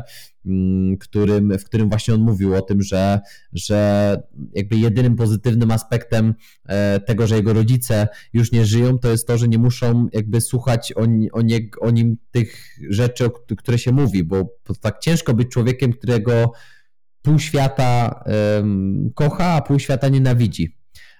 [1.00, 3.20] którym, w którym właśnie on mówił o tym, że,
[3.52, 4.22] że
[4.54, 6.34] jakby jedynym pozytywnym aspektem
[6.66, 10.40] e, tego, że jego rodzice już nie żyją, to jest to, że nie muszą jakby
[10.40, 15.48] słuchać o, o, nie, o nim tych rzeczy, które się mówi, bo tak ciężko być
[15.48, 16.52] człowiekiem, którego
[17.22, 18.24] pół świata
[19.14, 20.77] kocha, a pół świata nienawidzi.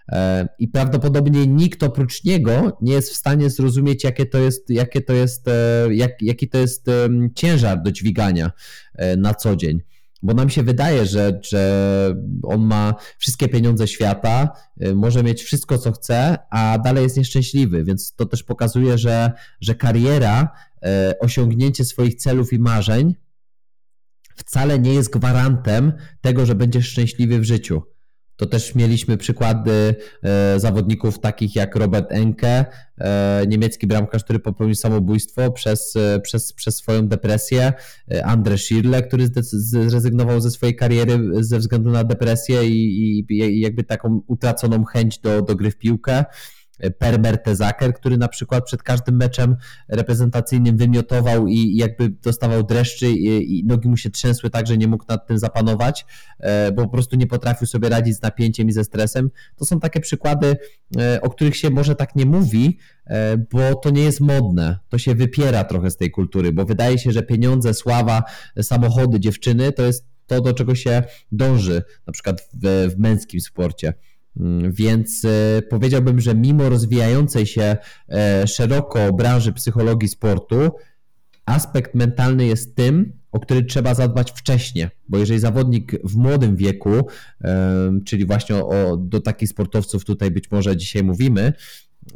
[0.09, 5.01] E, I prawdopodobnie nikt oprócz niego nie jest w stanie zrozumieć, jakie to jest, jakie
[5.01, 6.87] to jest, e, jak, jaki to jest
[7.35, 8.51] ciężar do dźwigania
[8.95, 9.81] e, na co dzień.
[10.23, 14.53] Bo nam się wydaje, że, że on ma wszystkie pieniądze świata,
[14.95, 17.85] może mieć wszystko, co chce, a dalej jest nieszczęśliwy.
[17.85, 20.53] Więc to też pokazuje, że, że kariera,
[21.21, 23.15] osiągnięcie swoich celów i marzeń
[24.37, 27.83] wcale nie jest gwarantem tego, że będziesz szczęśliwy w życiu
[28.39, 32.65] to też mieliśmy przykłady e, zawodników takich jak Robert Enke,
[32.99, 37.73] e, niemiecki bramkarz, który popełnił samobójstwo przez, e, przez, przez swoją depresję,
[38.25, 44.23] Andre Schirle, który zrezygnował ze swojej kariery ze względu na depresję i, i jakby taką
[44.27, 46.25] utraconą chęć do, do gry w piłkę.
[46.99, 49.57] Per Mertesacker, który na przykład przed każdym meczem
[49.89, 55.05] reprezentacyjnym wymiotował i jakby dostawał dreszczy i, nogi mu się trzęsły tak, że nie mógł
[55.09, 56.07] nad tym zapanować,
[56.39, 59.31] e, bo po prostu nie potrafił sobie radzić z napięciem i ze stresem.
[59.57, 60.57] To są takie przykłady,
[60.99, 64.79] e, o których się może tak nie mówi, e, bo to nie jest modne.
[64.89, 68.23] To się wypiera trochę z tej kultury, bo wydaje się, że pieniądze, sława,
[68.63, 71.03] samochody, dziewczyny to jest to, do czego się
[71.33, 73.95] dąży, na przykład w, w męskim sporcie.
[74.41, 77.77] Mm, więc e, powiedziałbym, że mimo rozwijającej się
[78.09, 80.71] e, szeroko branży psychologii sportu,
[81.47, 86.91] aspekt mentalny jest tym, o który trzeba zadbać wcześniej, bo jeżeli zawodnik w młodym wieku,
[88.07, 91.53] czyli właśnie o, do takich sportowców tutaj być może dzisiaj mówimy,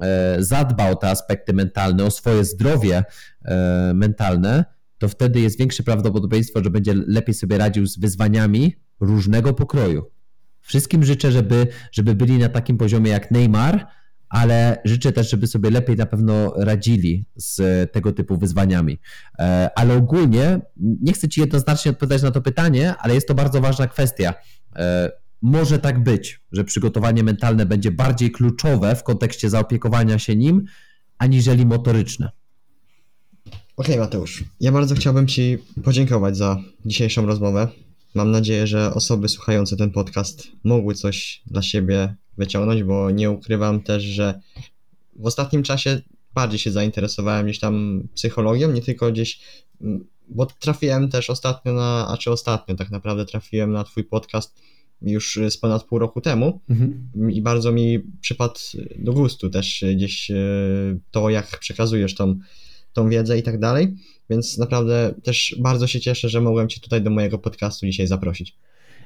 [0.01, 3.05] e, zadba o te aspekty mentalne, o swoje zdrowie
[3.95, 4.65] mentalne,
[4.99, 10.05] to wtedy jest większe prawdopodobieństwo, że będzie lepiej sobie radził z wyzwaniami różnego pokroju.
[10.63, 13.87] Wszystkim życzę, żeby, żeby byli na takim poziomie jak Neymar,
[14.29, 17.61] ale życzę też, żeby sobie lepiej na pewno radzili z
[17.93, 18.99] tego typu wyzwaniami.
[19.39, 23.61] E, ale ogólnie nie chcę Ci jednoznacznie odpowiadać na to pytanie, ale jest to bardzo
[23.61, 24.35] ważna kwestia.
[24.77, 25.11] E,
[25.43, 30.65] może tak być, że przygotowanie mentalne będzie bardziej kluczowe w kontekście zaopiekowania się nim,
[31.19, 32.31] aniżeli motoryczne.
[33.77, 34.45] Okej, Mateusz.
[34.61, 36.57] Ja bardzo chciałbym Ci podziękować za
[36.87, 37.69] dzisiejszą rozmowę.
[38.15, 43.83] Mam nadzieję, że osoby słuchające ten podcast mogły coś dla siebie wyciągnąć, bo nie ukrywam
[43.83, 44.41] też, że
[45.17, 46.01] w ostatnim czasie
[46.35, 49.41] bardziej się zainteresowałem gdzieś tam psychologią, nie tylko gdzieś,
[49.81, 54.61] mm, bo trafiłem też ostatnio na, a czy ostatnio tak naprawdę trafiłem na Twój podcast
[55.03, 57.31] już z ponad pół roku temu Mhm.
[57.31, 58.61] i bardzo mi przypadł
[58.99, 60.37] do gustu też gdzieś e,
[61.11, 62.39] to, jak przekazujesz tą,
[62.93, 63.95] tą wiedzę i tak dalej,
[64.33, 68.57] więc naprawdę też bardzo się cieszę, że mogłem Cię tutaj do mojego podcastu dzisiaj zaprosić.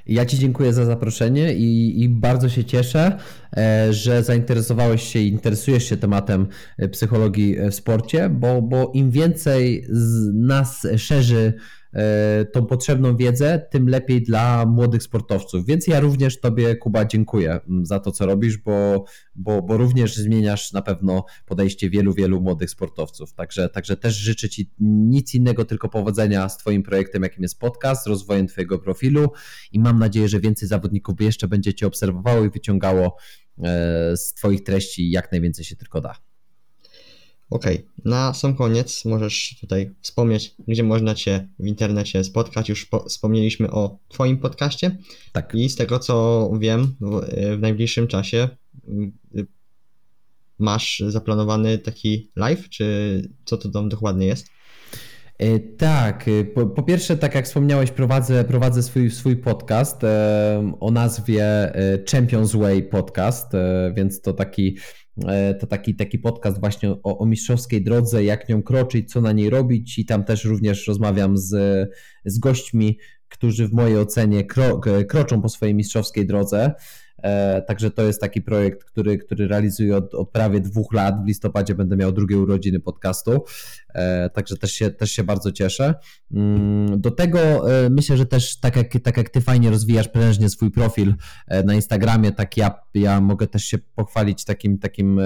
[0.05, 3.17] Ja Ci dziękuję za zaproszenie i, i bardzo się cieszę,
[3.57, 6.47] e, że zainteresowałeś się i interesujesz się tematem
[6.77, 11.53] e, psychologii w sporcie, bo, bo im więcej z nas szerzy
[12.53, 15.65] tą potrzebną wiedzę, tym lepiej dla młodych sportowców.
[15.65, 20.15] Więc ja również Tobie, Kuba, dziękuję mm, za to, co robisz, bo, bo, bo również
[20.15, 23.33] zmieniasz na pewno podejście wielu, wielu młodych sportowców.
[23.33, 28.07] Także, także też życzę Ci nic innego, tylko powodzenia z Twoim projektem, jakim jest podcast,
[28.07, 29.31] rozwojem Twojego profilu
[29.71, 33.17] i mam nadzieję, że więcej zawodników jeszcze będzie Cię obserwowało i wyciągało
[33.63, 36.26] e, z Twoich treści jak najwięcej się tylko da.
[37.49, 42.69] Okej, na sam koniec możesz tutaj wspomnieć, gdzie można Cię w internecie spotkać.
[42.69, 44.97] Już po, wspomnieliśmy o Twoim podcaście
[45.31, 45.55] Tak.
[45.55, 47.21] i z tego co wiem, w,
[47.57, 48.49] w najbliższym czasie
[49.37, 49.47] y,
[50.59, 54.47] masz zaplanowany taki live, czy co to tam dokładnie jest?
[55.37, 60.73] E, Tak, e, po, po pierwsze, tak jak wspomniałeś, prowadzę, prowadzę swój, swój podcast e,
[60.79, 61.45] o nazwie
[61.75, 65.06] e, Champions Way Podcast, e, więc to taki, e,
[65.59, 69.49] to taki, taki podcast właśnie o, o mistrzowskiej drodze, jak nią kroczyć, co na niej
[69.49, 71.49] robić i tam też również rozmawiam z,
[72.25, 72.97] z gośćmi,
[73.29, 76.71] którzy w mojej ocenie kro, kroczą po swojej mistrzowskiej drodze.
[77.17, 81.23] E, Także to jest taki projekt, który, który realizuję od, od prawie dwóch lat.
[81.23, 83.43] W listopadzie będę miał drugie urodziny podcastu.
[83.93, 85.95] E, Także też się, też się bardzo cieszę.
[86.33, 90.49] Mm, Do tego e, myślę, że też tak jak, tak jak ty fajnie rozwijasz prężnie
[90.49, 91.13] swój profil
[91.47, 95.21] e, na Instagramie, tak ja, ja mogę też się pochwalić takim, takim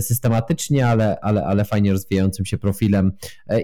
[0.00, 3.12] systematycznie, ale, ale, ale fajnie rozwijającym się profilem.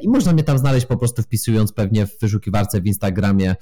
[0.02, 3.56] I można mnie tam znaleźć po prostu wpisując pewnie w wyszukiwarce w Instagramie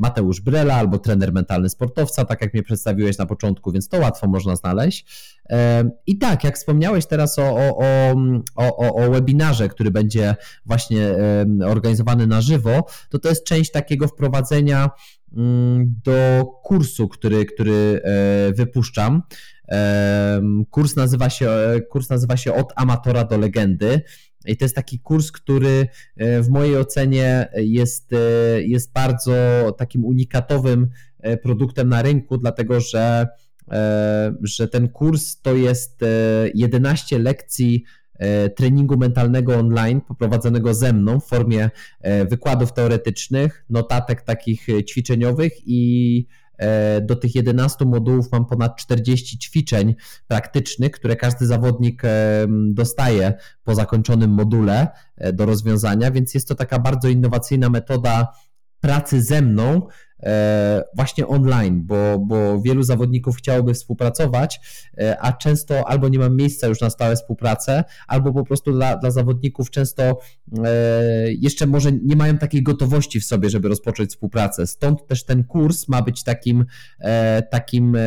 [0.00, 4.26] Mateusz Brela albo trener mentalny sportowca, tak jak mnie przedstawiłeś na początku, więc to łatwo
[4.26, 5.06] można znaleźć.
[6.06, 8.14] I tak, jak wspomniałeś teraz o, o,
[8.56, 11.14] o, o, o webinarze, który będzie właśnie
[11.66, 14.90] organizowany na żywo, to to jest część takiego wprowadzenia
[15.36, 19.22] mm, do kursu, który, który e, wypuszczam.
[20.70, 21.50] Kurs nazywa się,
[21.90, 24.02] kurs nazywa się Od amatora do legendy.
[24.46, 29.34] I to jest taki kurs, który e, w mojej ocenie jest, e, jest bardzo
[29.78, 30.88] takim unikatowym
[31.42, 33.28] produktem na rynku, dlatego że,
[34.42, 36.06] że ten kurs to jest e,
[36.54, 37.84] 11 lekcji
[38.56, 45.52] treningu mentalnego online poprowadzonego ze mną w formie e, wykładów teoretycznych, notatek takich e, ćwiczeniowych
[45.66, 46.26] i
[46.58, 49.94] e, do tych 11 modułów mam ponad 40 ćwiczeń
[50.28, 53.34] praktycznych, które każdy zawodnik e, dostaje
[53.64, 58.28] po zakończonym module e, do rozwiązania, więc jest to taka bardzo innowacyjna metoda
[58.80, 60.03] pracy ze mną e,
[60.96, 64.60] właśnie online, bo, bo wielu zawodników chciałoby współpracować,
[64.98, 68.96] e, a często albo nie mam miejsca już na stałe współpracę, albo po prostu dla,
[68.96, 70.18] dla zawodników często
[70.64, 74.66] e, jeszcze może nie mają takiej gotowości w sobie, żeby rozpocząć współpracę.
[74.66, 76.64] Stąd też ten kurs ma być takim,
[77.00, 78.00] e, takim e,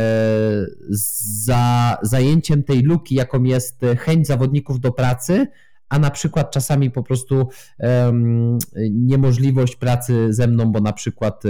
[1.43, 5.47] za, zajęciem tej luki, jaką jest chęć zawodników do pracy,
[5.89, 7.47] a na przykład czasami po prostu
[7.79, 8.57] em,
[8.91, 11.49] niemożliwość pracy ze mną, bo na przykład e,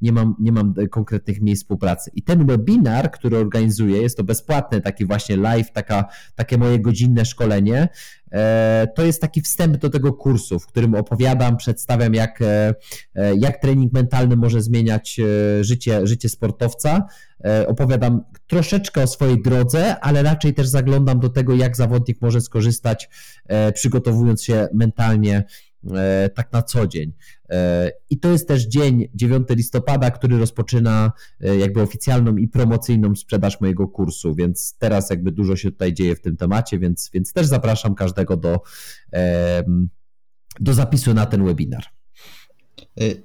[0.00, 2.10] nie mam, nie mam konkretnych miejsc współpracy.
[2.14, 6.04] I ten webinar, który organizuję, jest to bezpłatny, taki właśnie live, taka,
[6.34, 7.88] takie moje godzinne szkolenie.
[8.34, 12.74] E, To jest taki wstęp do tego kursu, w którym opowiadam, przedstawiam, jak, e,
[13.14, 15.20] e, jak trening mentalny może zmieniać
[15.60, 17.06] życie, życie sportowca.
[17.66, 23.08] Opowiadam troszeczkę o swojej drodze, ale raczej też zaglądam do tego, jak zawodnik może skorzystać,
[23.74, 25.44] przygotowując się mentalnie
[26.34, 27.12] tak na co dzień.
[27.50, 33.16] E, I to jest też dzień 9 listopada, który rozpoczyna e, jakby oficjalną i promocyjną
[33.16, 37.32] sprzedaż mojego kursu, więc teraz jakby dużo się tutaj dzieje w tym temacie, więc, więc
[37.32, 38.60] też zapraszam każdego do,
[40.60, 41.84] do zapisu na ten webinar.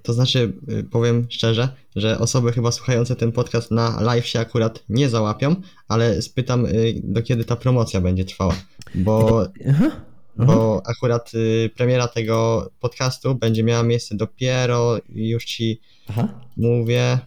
[0.03, 0.53] To znaczy,
[0.91, 5.55] powiem szczerze, że osoby chyba słuchające ten podcast na live się akurat nie załapią,
[5.87, 6.67] ale spytam,
[7.03, 8.55] do kiedy ta promocja będzie trwała.
[8.95, 10.08] Bo, Aha.
[10.45, 16.27] Bo akurat y, premiera tego podcastu będzie miała miejsce dopiero, już ci Aha.
[16.57, 17.19] mówię,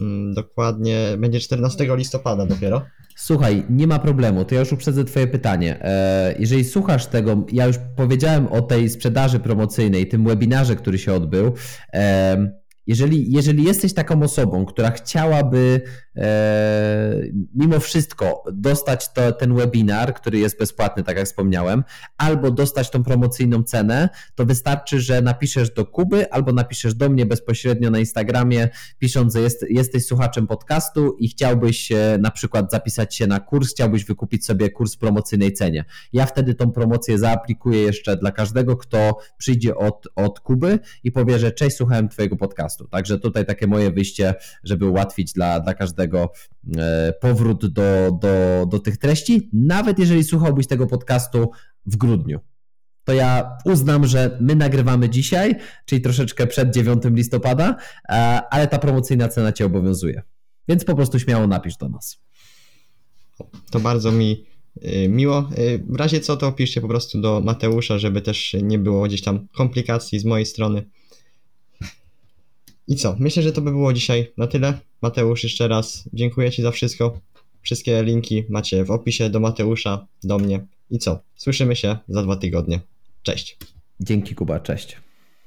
[0.00, 2.82] mm, dokładnie, będzie 14 listopada dopiero.
[3.16, 5.78] Słuchaj, nie ma problemu, to ja już uprzedzę Twoje pytanie.
[5.82, 11.14] E, Jeżeli słuchasz tego, ja już powiedziałem o tej sprzedaży promocyjnej, tym webinarze, który się
[11.14, 11.54] odbył.
[12.86, 15.80] Jeżeli, jeżeli jesteś taką osobą, która chciałaby
[16.16, 17.22] e,
[17.54, 21.84] mimo wszystko dostać to, ten webinar, który jest bezpłatny, tak jak wspomniałem,
[22.16, 27.26] albo dostać tą promocyjną cenę, to wystarczy, że napiszesz do Kuby albo napiszesz do mnie
[27.26, 28.68] bezpośrednio na Instagramie,
[28.98, 33.70] pisząc, że jest, jesteś słuchaczem podcastu i chciałbyś e, na przykład zapisać się na kurs,
[33.70, 35.84] chciałbyś wykupić sobie kurs w promocyjnej cenie.
[36.12, 41.38] Ja wtedy tą promocję zaaplikuję jeszcze dla każdego, kto przyjdzie od, od Kuby i powie,
[41.38, 42.75] że cześć, słuchałem Twojego podcastu.
[42.90, 46.32] Także tutaj takie moje wyjście, żeby ułatwić dla, dla każdego
[46.76, 51.50] e, powrót do, do, do tych treści, nawet jeżeli słuchałbyś tego podcastu
[51.86, 52.40] w grudniu
[53.06, 55.54] to ja uznam, że my nagrywamy dzisiaj,
[55.84, 57.76] czyli troszeczkę przed 9 listopada,
[58.08, 58.12] e,
[58.50, 60.22] ale ta promocyjna cena Cię obowiązuje.
[60.68, 62.18] Więc po prostu śmiało napisz do nas.
[63.70, 64.46] To bardzo mi
[64.84, 65.50] y, miło.
[65.88, 69.48] W razie co, to piszcie po prostu do Mateusza, żeby też nie było gdzieś tam
[69.48, 70.84] komplikacji z mojej strony.
[72.88, 73.16] I co?
[73.18, 74.78] Myślę, że to by było dzisiaj na tyle.
[75.02, 77.20] Mateusz, jeszcze raz dziękuję Ci za wszystko.
[77.62, 80.66] Wszystkie linki macie w opisie do Mateusza, do mnie.
[80.90, 81.20] I co?
[81.36, 82.80] Słyszymy się za dwa tygodnie.
[83.22, 83.56] Cześć.
[84.00, 85.05] Dzięki Kuba, cześć.